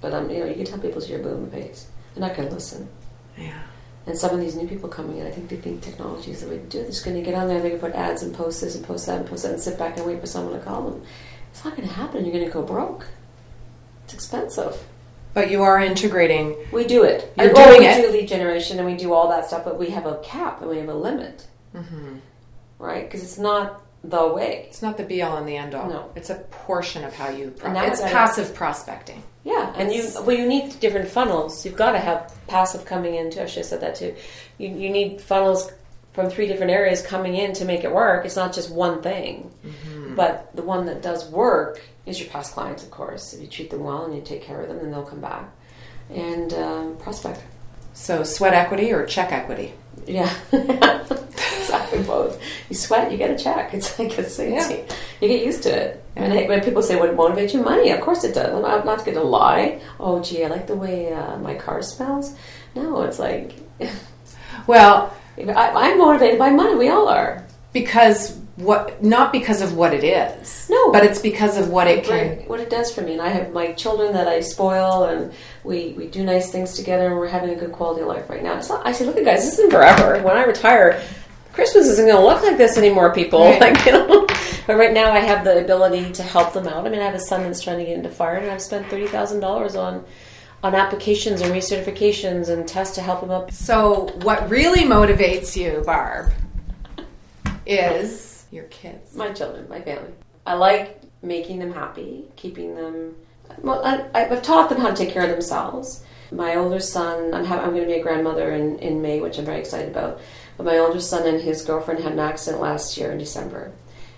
But 0.00 0.14
um, 0.14 0.30
you 0.30 0.40
know, 0.40 0.46
you 0.46 0.54
can 0.54 0.64
tell 0.64 0.78
people 0.78 1.00
to 1.00 1.08
your 1.08 1.20
boom 1.20 1.50
pace. 1.50 1.86
They're 2.14 2.26
not 2.26 2.36
going 2.36 2.48
to 2.48 2.54
listen. 2.54 2.88
Yeah. 3.36 3.60
And 4.06 4.16
some 4.16 4.30
of 4.34 4.40
these 4.40 4.56
new 4.56 4.66
people 4.66 4.88
coming 4.88 5.18
in, 5.18 5.26
I 5.26 5.30
think 5.30 5.48
they 5.48 5.56
think 5.56 5.82
technology 5.82 6.30
is 6.30 6.40
the 6.40 6.48
way 6.48 6.58
to 6.58 6.64
do 6.64 6.78
it. 6.78 6.82
They're 6.82 6.90
just 6.90 7.04
going 7.04 7.16
to 7.16 7.22
get 7.22 7.34
on 7.34 7.46
there, 7.46 7.56
and 7.56 7.64
they're 7.64 7.78
going 7.78 7.80
to 7.80 7.86
put 7.88 7.96
ads 7.96 8.22
and 8.22 8.34
post 8.34 8.60
this 8.60 8.74
and 8.74 8.84
post 8.84 9.06
that 9.06 9.18
and 9.18 9.28
post 9.28 9.42
that 9.42 9.52
and 9.52 9.60
sit 9.60 9.78
back 9.78 9.96
and 9.96 10.06
wait 10.06 10.20
for 10.20 10.26
someone 10.26 10.58
to 10.58 10.64
call 10.64 10.90
them. 10.90 11.02
It's 11.50 11.64
not 11.64 11.76
going 11.76 11.88
to 11.88 11.94
happen. 11.94 12.24
You're 12.24 12.32
going 12.32 12.46
to 12.46 12.50
go 12.50 12.62
broke. 12.62 13.06
It's 14.04 14.14
expensive. 14.14 14.82
But 15.38 15.52
you 15.52 15.62
are 15.62 15.78
integrating. 15.78 16.56
We 16.72 16.84
do 16.84 17.04
it. 17.04 17.32
You're 17.38 17.52
oh, 17.56 17.64
doing 17.64 17.80
we 17.82 17.86
it. 17.86 18.02
do 18.02 18.10
lead 18.10 18.26
generation 18.26 18.78
and 18.80 18.86
we 18.88 18.96
do 18.96 19.12
all 19.12 19.28
that 19.28 19.46
stuff, 19.46 19.64
but 19.64 19.78
we 19.78 19.90
have 19.90 20.04
a 20.04 20.16
cap 20.18 20.60
and 20.60 20.68
we 20.68 20.78
have 20.78 20.88
a 20.88 20.94
limit, 20.94 21.46
Mm-hmm. 21.76 22.16
right? 22.80 23.04
Because 23.04 23.22
it's 23.22 23.38
not 23.38 23.80
the 24.02 24.26
way. 24.26 24.64
It's 24.68 24.82
not 24.82 24.96
the 24.96 25.04
be 25.04 25.22
all 25.22 25.36
and 25.36 25.46
the 25.46 25.56
end 25.56 25.76
all. 25.76 25.88
No. 25.88 26.10
It's 26.16 26.30
a 26.30 26.34
portion 26.66 27.04
of 27.04 27.14
how 27.14 27.28
you. 27.28 27.50
Pro- 27.52 27.72
it's 27.82 28.00
passive 28.00 28.52
prospecting. 28.52 29.22
Yeah, 29.44 29.72
and 29.76 29.92
you 29.92 30.08
well, 30.26 30.36
you 30.36 30.46
need 30.46 30.80
different 30.80 31.08
funnels. 31.08 31.64
You've 31.64 31.76
got 31.76 31.92
to 31.92 32.00
have 32.00 32.34
passive 32.48 32.84
coming 32.84 33.14
in 33.14 33.30
too. 33.30 33.42
I 33.42 33.46
should 33.46 33.58
have 33.58 33.66
said 33.66 33.80
that 33.82 33.94
too. 33.94 34.16
You 34.58 34.70
you 34.70 34.90
need 34.90 35.20
funnels 35.20 35.70
from 36.14 36.30
three 36.30 36.48
different 36.48 36.72
areas 36.72 37.00
coming 37.00 37.36
in 37.36 37.52
to 37.54 37.64
make 37.64 37.84
it 37.84 37.92
work. 37.92 38.26
It's 38.26 38.34
not 38.34 38.52
just 38.52 38.72
one 38.72 39.02
thing. 39.02 39.52
But 40.16 40.50
the 40.56 40.62
one 40.62 40.86
that 40.86 41.00
does 41.00 41.30
work 41.30 41.80
is 42.08 42.18
your 42.20 42.28
past 42.30 42.52
clients, 42.54 42.82
of 42.82 42.90
course. 42.90 43.32
If 43.34 43.40
you 43.40 43.46
treat 43.46 43.70
them 43.70 43.84
well 43.84 44.04
and 44.04 44.14
you 44.14 44.22
take 44.22 44.42
care 44.42 44.60
of 44.60 44.68
them, 44.68 44.78
then 44.78 44.90
they'll 44.90 45.02
come 45.04 45.20
back 45.20 45.48
and 46.10 46.52
um, 46.54 46.96
prospect. 46.96 47.42
So 47.94 48.22
sweat 48.24 48.54
equity 48.54 48.92
or 48.92 49.04
check 49.06 49.32
equity. 49.32 49.74
Yeah, 50.06 50.32
exactly 50.52 52.02
both. 52.02 52.40
You 52.68 52.76
sweat, 52.76 53.10
you 53.12 53.18
get 53.18 53.30
a 53.30 53.36
check. 53.38 53.74
It's 53.74 53.98
like 53.98 54.18
it's, 54.18 54.38
Yeah. 54.38 54.70
you 55.20 55.28
get 55.28 55.44
used 55.44 55.62
to 55.64 55.70
it. 55.70 56.04
And 56.16 56.32
I- 56.32 56.46
when 56.46 56.60
people 56.62 56.82
say 56.82 56.96
what 56.96 57.14
motivates 57.16 57.52
you, 57.54 57.62
money. 57.62 57.90
Of 57.90 58.00
course 58.00 58.24
it 58.24 58.34
does. 58.34 58.54
I'm 58.54 58.62
not, 58.62 58.84
not 58.86 59.04
going 59.04 59.16
to 59.16 59.22
lie. 59.24 59.80
Oh, 60.00 60.20
gee, 60.22 60.44
I 60.44 60.48
like 60.48 60.66
the 60.66 60.76
way 60.76 61.12
uh, 61.12 61.36
my 61.38 61.54
car 61.56 61.82
smells. 61.82 62.34
No, 62.74 63.02
it's 63.02 63.18
like 63.18 63.54
Well, 64.66 65.14
I, 65.38 65.70
I'm 65.90 65.98
motivated 65.98 66.38
by 66.38 66.50
money. 66.50 66.74
We 66.76 66.88
all 66.88 67.08
are. 67.08 67.44
because 67.72 68.38
what? 68.58 69.02
Not 69.02 69.32
because 69.32 69.62
of 69.62 69.74
what 69.74 69.94
it 69.94 70.02
is. 70.02 70.68
No. 70.68 70.90
but 70.90 71.04
it's 71.04 71.20
because 71.20 71.56
of 71.56 71.68
what 71.70 71.86
it 71.86 72.04
can. 72.04 72.38
What 72.48 72.58
it 72.58 72.70
does 72.70 72.92
for 72.92 73.02
me. 73.02 73.12
And 73.12 73.22
I 73.22 73.28
have 73.28 73.52
my 73.52 73.72
children 73.72 74.12
that 74.14 74.26
I 74.26 74.40
spoil, 74.40 75.04
and 75.04 75.32
we, 75.62 75.90
we 75.96 76.08
do 76.08 76.24
nice 76.24 76.50
things 76.50 76.74
together, 76.74 77.06
and 77.06 77.16
we're 77.16 77.28
having 77.28 77.50
a 77.50 77.54
good 77.54 77.72
quality 77.72 78.02
of 78.02 78.08
life 78.08 78.28
right 78.28 78.42
now. 78.42 78.58
It's 78.58 78.68
not, 78.68 78.84
I 78.84 78.92
say, 78.92 79.06
look 79.06 79.16
at 79.16 79.24
guys, 79.24 79.44
this 79.44 79.54
isn't 79.54 79.70
forever. 79.70 80.20
When 80.22 80.36
I 80.36 80.44
retire, 80.44 81.00
Christmas 81.52 81.86
isn't 81.86 82.06
going 82.06 82.18
to 82.18 82.24
look 82.24 82.42
like 82.42 82.56
this 82.56 82.76
anymore, 82.76 83.14
people. 83.14 83.44
Right. 83.44 83.60
Like 83.74 83.86
you 83.86 83.92
know. 83.92 84.26
But 84.66 84.76
right 84.76 84.92
now, 84.92 85.12
I 85.12 85.20
have 85.20 85.44
the 85.44 85.60
ability 85.64 86.12
to 86.12 86.22
help 86.22 86.52
them 86.52 86.66
out. 86.66 86.86
I 86.86 86.90
mean, 86.90 87.00
I 87.00 87.04
have 87.04 87.14
a 87.14 87.20
son 87.20 87.44
that's 87.44 87.62
trying 87.62 87.78
to 87.78 87.84
get 87.84 87.96
into 87.96 88.10
fire, 88.10 88.36
and 88.36 88.50
I've 88.50 88.60
spent 88.60 88.86
thirty 88.88 89.06
thousand 89.06 89.40
dollars 89.40 89.76
on 89.76 90.04
on 90.62 90.74
applications 90.74 91.40
and 91.40 91.52
recertifications 91.52 92.48
and 92.48 92.66
tests 92.66 92.96
to 92.96 93.02
help 93.02 93.22
him 93.22 93.30
up. 93.30 93.50
So 93.52 94.08
what 94.22 94.50
really 94.50 94.82
motivates 94.82 95.56
you, 95.56 95.82
Barb, 95.86 96.32
is 97.64 98.27
your 98.50 98.64
kids. 98.64 99.14
My 99.14 99.32
children, 99.32 99.68
my 99.68 99.80
family. 99.80 100.12
I 100.46 100.54
like 100.54 101.02
making 101.22 101.58
them 101.58 101.72
happy, 101.72 102.24
keeping 102.36 102.74
them. 102.74 103.16
Well, 103.58 103.84
I, 103.84 104.06
I've 104.14 104.42
taught 104.42 104.68
them 104.68 104.80
how 104.80 104.90
to 104.90 104.96
take 104.96 105.10
care 105.10 105.24
of 105.24 105.30
themselves. 105.30 106.04
My 106.30 106.56
older 106.56 106.80
son, 106.80 107.32
I'm, 107.32 107.44
ha- 107.44 107.60
I'm 107.60 107.70
going 107.70 107.82
to 107.82 107.86
be 107.86 107.98
a 107.98 108.02
grandmother 108.02 108.52
in, 108.52 108.78
in 108.78 109.00
May, 109.00 109.20
which 109.20 109.38
I'm 109.38 109.44
very 109.44 109.60
excited 109.60 109.88
about. 109.88 110.20
But 110.56 110.66
my 110.66 110.78
older 110.78 111.00
son 111.00 111.26
and 111.26 111.40
his 111.40 111.62
girlfriend 111.62 112.02
had 112.02 112.12
an 112.12 112.18
accident 112.18 112.62
last 112.62 112.96
year 112.98 113.10
in 113.10 113.18
December. 113.18 113.72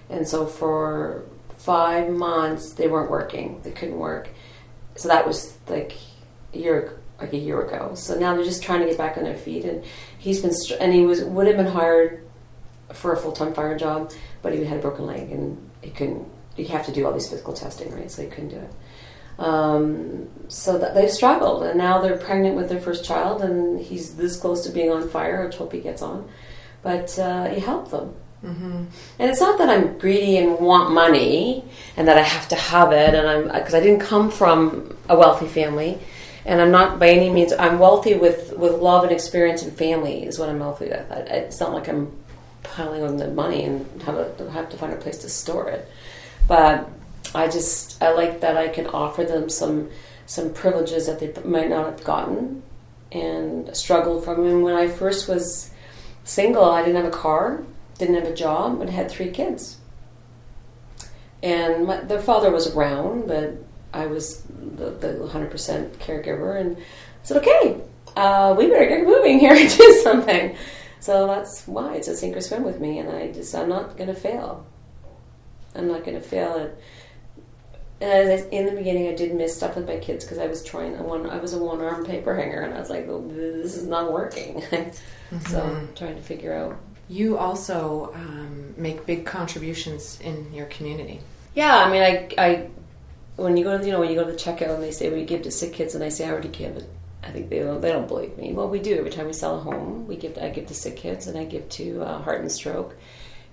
And 0.09 0.27
so 0.27 0.47
for 0.47 1.25
five 1.57 2.11
months, 2.11 2.73
they 2.73 2.88
weren't 2.88 3.11
working. 3.11 3.61
They 3.62 3.71
couldn't 3.71 3.99
work. 3.99 4.31
So 4.97 5.09
that 5.09 5.27
was 5.27 5.57
like 5.69 5.95
a 6.53 6.59
year, 6.59 6.99
like 7.21 7.33
a 7.33 7.38
year 7.38 7.62
ago. 7.62 7.95
So 7.95 8.19
now 8.19 8.35
they're 8.35 8.45
just 8.45 8.62
trying 8.62 8.81
to 8.81 8.87
get 8.87 8.99
back 8.99 9.16
on 9.16 9.25
their 9.25 9.37
feet. 9.37 9.64
And 9.64 9.85
he's 10.19 10.40
been, 10.40 10.53
and 10.81 10.93
he 10.93 11.07
was 11.07 11.23
would 11.23 11.47
have 11.47 11.57
been 11.57 11.66
hired 11.66 12.27
for 12.92 13.12
a 13.12 13.16
full 13.16 13.33
time 13.33 13.55
fire 13.55 13.79
job, 13.79 14.12
but 14.42 14.53
he 14.53 14.64
had 14.64 14.79
a 14.79 14.83
broken 14.83 15.07
leg 15.07 15.31
and 15.31 15.70
he 15.83 15.90
couldn't. 15.90 16.26
You 16.57 16.66
have 16.68 16.87
to 16.87 16.92
do 16.92 17.07
all 17.07 17.12
these 17.12 17.29
physical 17.29 17.55
testing, 17.55 17.92
right? 17.94 18.11
So 18.11 18.22
he 18.22 18.29
couldn't 18.29 18.48
do 18.48 18.57
it. 18.57 18.70
Um, 19.38 20.29
so 20.48 20.76
that 20.76 20.94
they've 20.94 21.11
struggled, 21.11 21.62
and 21.62 21.79
now 21.79 22.00
they're 22.00 22.18
pregnant 22.18 22.57
with 22.57 22.68
their 22.68 22.81
first 22.81 23.05
child, 23.05 23.40
and 23.40 23.81
he's 23.81 24.16
this 24.16 24.37
close 24.37 24.64
to 24.64 24.70
being 24.70 24.90
on 24.90 25.09
fire. 25.09 25.46
Which 25.46 25.57
hope 25.57 25.72
he 25.72 25.81
gets 25.81 26.03
on, 26.03 26.29
but 26.83 27.18
uh, 27.18 27.46
he 27.46 27.61
helped 27.61 27.90
them. 27.90 28.14
Mm-hmm. 28.44 28.85
And 29.18 29.31
it's 29.31 29.40
not 29.40 29.59
that 29.59 29.68
I'm 29.68 29.98
greedy 29.98 30.38
and 30.38 30.59
want 30.59 30.92
money 30.92 31.64
and 31.96 32.09
that 32.09 32.16
I 32.16 32.22
have 32.22 32.48
to 32.48 32.55
have 32.55 32.92
it, 32.92 33.14
and 33.14 33.26
I'm 33.26 33.44
because 33.44 33.74
I 33.74 33.81
didn't 33.81 34.00
come 34.00 34.31
from 34.31 34.96
a 35.09 35.16
wealthy 35.16 35.46
family, 35.46 35.98
and 36.44 36.61
I'm 36.61 36.70
not 36.70 36.98
by 36.98 37.09
any 37.09 37.31
means. 37.31 37.53
I'm 37.53 37.79
wealthy 37.79 38.14
with 38.14 38.53
with 38.59 38.72
love 38.74 39.05
and 39.05 39.12
experience 39.12 39.62
and 39.62 39.72
family 39.72 40.24
is 40.24 40.38
what 40.38 40.48
I'm 40.48 40.59
wealthy 40.59 40.88
with. 40.88 41.11
I, 41.11 41.16
it's 41.16 41.61
not 41.61 41.72
like 41.72 41.88
I'm 41.88 42.14
piling 42.62 43.03
on 43.03 43.16
the 43.16 43.29
money 43.29 43.64
and 43.64 44.03
have 44.03 44.16
a, 44.16 44.51
have 44.51 44.68
to 44.70 44.77
find 44.77 44.92
a 44.92 44.96
place 44.96 45.18
to 45.18 45.29
store 45.29 45.68
it, 45.68 45.90
but 46.49 46.88
I 47.35 47.49
just 47.49 48.03
I 48.03 48.12
like 48.12 48.40
that 48.40 48.57
I 48.57 48.68
can 48.68 48.87
offer 48.87 49.25
them 49.25 49.49
some 49.49 49.90
some 50.27 50.53
privileges 50.53 51.07
that 51.07 51.20
they 51.20 51.33
might 51.42 51.68
not 51.68 51.87
have 51.87 52.05
gotten 52.05 52.62
and 53.11 53.77
struggled 53.77 54.25
from. 54.25 54.46
And 54.46 54.62
when 54.62 54.77
I 54.77 54.87
first 54.87 55.29
was 55.29 55.70
single, 56.25 56.64
I 56.64 56.83
didn't 56.83 57.03
have 57.03 57.12
a 57.12 57.16
car 57.16 57.64
didn't 58.01 58.16
have 58.16 58.25
a 58.25 58.35
job, 58.35 58.81
but 58.81 58.88
had 58.88 59.11
three 59.11 59.31
kids. 59.31 59.77
And 61.42 61.87
my, 61.87 62.01
their 62.01 62.20
father 62.20 62.51
was 62.51 62.75
around, 62.75 63.29
but 63.29 63.55
I 63.92 64.07
was 64.07 64.42
the, 64.42 64.90
the 64.90 65.29
100% 65.33 65.90
caregiver. 65.96 66.61
And 66.61 66.77
I 66.77 66.81
said, 67.23 67.37
okay, 67.37 67.81
uh, 68.16 68.55
we 68.59 68.66
better 68.68 68.88
get 68.88 69.07
moving 69.07 69.38
here 69.38 69.53
and 69.57 69.70
do 69.70 70.01
something. 70.03 70.57
So 71.01 71.27
that's 71.27 71.67
why 71.67 71.95
it's 71.97 72.09
a 72.09 72.17
sink 72.17 72.37
or 72.37 72.41
swim 72.41 72.63
with 72.63 72.81
me. 72.81 72.99
And 72.99 73.09
I 73.11 73.33
just, 73.33 73.55
I'm 73.55 73.69
not 73.69 73.97
going 73.97 74.09
to 74.09 74.15
fail. 74.15 74.65
I'm 75.75 75.89
not 75.89 76.05
going 76.05 76.21
to 76.21 76.27
fail. 76.27 76.71
And 78.01 78.11
as 78.31 78.43
I- 78.45 78.49
in 78.49 78.67
the 78.67 78.73
beginning, 78.73 79.09
I 79.09 79.15
did 79.15 79.35
miss 79.35 79.57
stuff 79.57 79.77
with 79.77 79.87
my 79.87 79.99
kids 79.99 80.25
because 80.25 80.39
I 80.39 80.47
was 80.47 80.65
trying. 80.65 80.97
I 80.97 81.03
one, 81.03 81.29
I 81.29 81.37
was 81.39 81.53
a 81.53 81.59
one-arm 81.59 82.07
paper 82.07 82.35
hanger, 82.35 82.61
and 82.61 82.73
I 82.75 82.81
was 82.81 82.89
like, 82.91 83.07
well, 83.07 83.21
"This 83.21 83.77
is 83.77 83.87
not 83.87 84.11
working." 84.13 84.63
so 85.49 85.61
I'm 85.63 85.89
trying 85.95 86.17
to 86.17 86.23
figure 86.23 86.55
out 86.55 86.77
You 87.09 87.37
also 87.37 88.11
um, 88.15 88.75
make 88.79 89.05
big 89.07 89.27
contributions 89.27 90.19
in 90.23 90.53
your 90.55 90.67
community. 90.67 91.21
Yeah, 91.55 91.77
I 91.77 91.91
mean, 91.91 92.03
I, 92.03 92.29
I, 92.39 92.69
when 93.37 93.57
you 93.57 93.65
go 93.65 93.77
to, 93.77 93.85
you 93.85 93.93
know, 93.93 94.01
when 94.01 94.09
you 94.09 94.15
go 94.15 94.25
to 94.25 94.33
the 94.33 94.39
checkout 94.39 94.75
and 94.75 94.83
they 94.83 94.93
say, 94.93 95.11
"Well, 95.11 95.19
you 95.19 95.27
give 95.27 95.43
to 95.43 95.51
sick 95.51 95.73
kids," 95.75 95.95
and 95.95 96.03
I 96.03 96.09
say, 96.09 96.27
"I 96.27 96.31
already 96.31 96.49
give 96.49 96.77
it." 96.77 96.89
I 97.23 97.31
think 97.31 97.51
they 97.51 97.59
don't, 97.61 97.81
they 97.81 97.93
don't 97.93 98.09
believe 98.09 98.37
me. 98.39 98.53
Well, 98.53 98.69
we 98.69 98.79
do 98.79 98.97
every 98.97 99.11
time 99.11 99.27
we 99.27 99.33
sell 99.33 99.57
a 99.57 99.61
home. 99.61 100.07
We 100.07 100.17
give, 100.17 100.39
I 100.39 100.49
give 100.49 100.67
to 100.69 100.75
sick 100.75 100.97
kids, 100.97 101.27
and 101.27 101.39
I 101.39 101.45
give 101.45 101.69
to 101.71 102.03
uh, 102.03 102.23
heart 102.23 102.41
and 102.41 102.51
stroke, 102.51 102.97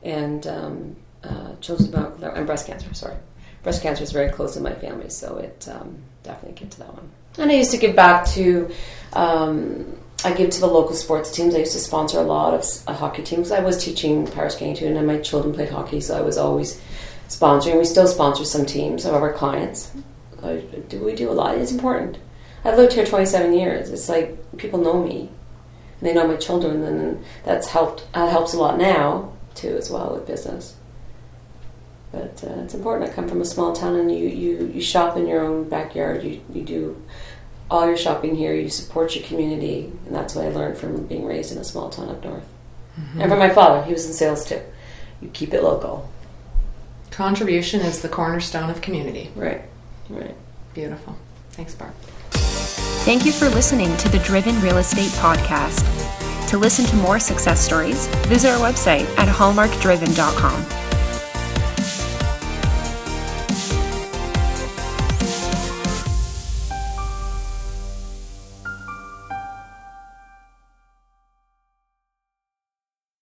and 0.04 0.46
um, 0.48 0.96
uh, 1.24 1.56
children's 1.60 1.94
and 1.94 2.48
breast 2.48 2.68
cancer. 2.68 2.94
Sorry, 2.94 3.18
breast 3.64 3.82
cancer 3.82 4.04
is 4.04 4.12
very 4.12 4.30
close 4.30 4.56
in 4.56 4.64
my 4.64 4.74
family, 4.74 5.10
so 5.10 5.38
it 5.38 5.68
um, 5.70 5.98
definitely 6.24 6.60
get 6.60 6.72
to 6.72 6.80
that 6.80 6.94
one. 6.94 7.10
And 7.38 7.52
I 7.52 7.56
used 7.56 7.72
to 7.72 7.78
give 7.78 7.96
back 7.96 8.26
to. 8.30 8.72
Um, 9.14 9.98
I 10.26 10.34
give 10.34 10.50
to 10.50 10.60
the 10.60 10.68
local 10.68 10.96
sports 10.96 11.32
teams. 11.32 11.54
I 11.54 11.60
used 11.60 11.74
to 11.74 11.80
sponsor 11.80 12.20
a 12.20 12.24
lot 12.24 12.56
of 12.56 12.66
uh, 12.88 12.94
hockey 12.94 13.22
teams. 13.22 13.52
I 13.52 13.60
was 13.60 13.84
teaching 13.84 14.26
power 14.26 14.50
skating 14.50 14.76
too, 14.76 14.88
and 14.88 15.06
my 15.06 15.20
children 15.20 15.54
played 15.54 15.70
hockey, 15.70 16.02
so 16.02 16.18
I 16.18 16.22
was 16.22 16.38
always 16.38 16.82
sponsoring. 17.30 17.78
We 17.78 17.86
still 17.86 18.08
sponsor 18.08 18.44
some 18.44 18.66
teams 18.66 19.06
of 19.06 19.14
our 19.14 19.32
clients. 19.32 19.92
Do 20.42 21.04
we 21.04 21.14
do 21.14 21.30
a 21.30 21.34
lot? 21.34 21.58
It's 21.58 21.72
important. 21.72 22.18
I've 22.64 22.78
lived 22.78 22.94
here 22.94 23.06
27 23.06 23.54
years. 23.54 23.90
It's 23.90 24.10
like 24.10 24.58
people 24.58 24.80
know 24.80 25.02
me, 25.02 25.30
and 26.00 26.10
they 26.10 26.14
know 26.14 26.28
my 26.28 26.36
children, 26.36 26.84
and 26.84 27.24
that's 27.44 27.68
helped. 27.68 28.06
Uh, 28.14 28.30
helps 28.30 28.54
a 28.54 28.60
lot 28.60 28.78
now 28.78 29.34
too, 29.56 29.76
as 29.78 29.90
well 29.90 30.14
with 30.14 30.28
business. 30.28 30.76
But 32.12 32.44
uh, 32.44 32.62
it's 32.62 32.74
important. 32.74 33.10
I 33.10 33.14
come 33.14 33.28
from 33.28 33.42
a 33.42 33.46
small 33.46 33.74
town, 33.74 33.96
and 33.96 34.12
you, 34.12 34.28
you, 34.28 34.72
you 34.74 34.82
shop 34.82 35.18
in 35.18 35.28
your 35.28 35.42
own 35.42 35.68
backyard. 35.70 36.24
You 36.24 36.42
you 36.54 36.64
do 36.64 37.02
all 37.70 37.86
your 37.86 37.98
shopping 37.98 38.36
here. 38.36 38.54
You 38.54 38.70
support 38.70 39.16
your 39.16 39.26
community, 39.26 39.92
and 40.06 40.16
that's 40.16 40.36
what 40.36 40.46
I 40.46 40.50
learned 40.50 40.78
from 40.78 41.06
being 41.08 41.26
raised 41.26 41.52
in 41.52 41.58
a 41.58 41.64
small 41.64 41.90
town 41.90 42.10
up 42.10 42.24
north. 42.24 42.48
Mm-hmm. 43.00 43.22
And 43.22 43.30
from 43.30 43.40
my 43.40 43.50
father, 43.50 43.84
he 43.84 43.94
was 43.94 44.06
in 44.06 44.14
sales 44.14 44.46
too. 44.46 44.62
You 45.22 45.30
keep 45.30 45.54
it 45.54 45.64
local. 45.64 46.10
Contribution 47.12 47.82
is 47.82 48.02
the 48.02 48.10
cornerstone 48.10 48.70
of 48.70 48.82
community. 48.82 49.32
Right. 49.36 49.62
Right. 50.10 50.36
Beautiful. 50.74 51.18
Thanks, 51.52 51.74
Barb. 51.74 51.94
Thank 53.06 53.26
you 53.26 53.32
for 53.32 53.50
listening 53.50 53.96
to 53.98 54.10
the 54.10 54.20
Driven 54.20 54.60
Real 54.62 54.78
Estate 54.78 55.12
Podcast. 55.12 55.84
To 56.50 56.58
listen 56.58 56.86
to 56.86 56.96
more 56.98 57.20
success 57.20 57.60
stories, 57.60 58.08
visit 58.28 58.50
our 58.50 58.60
website 58.60 59.06
at 59.18 59.28
hallmarkdriven.com. 59.28 60.87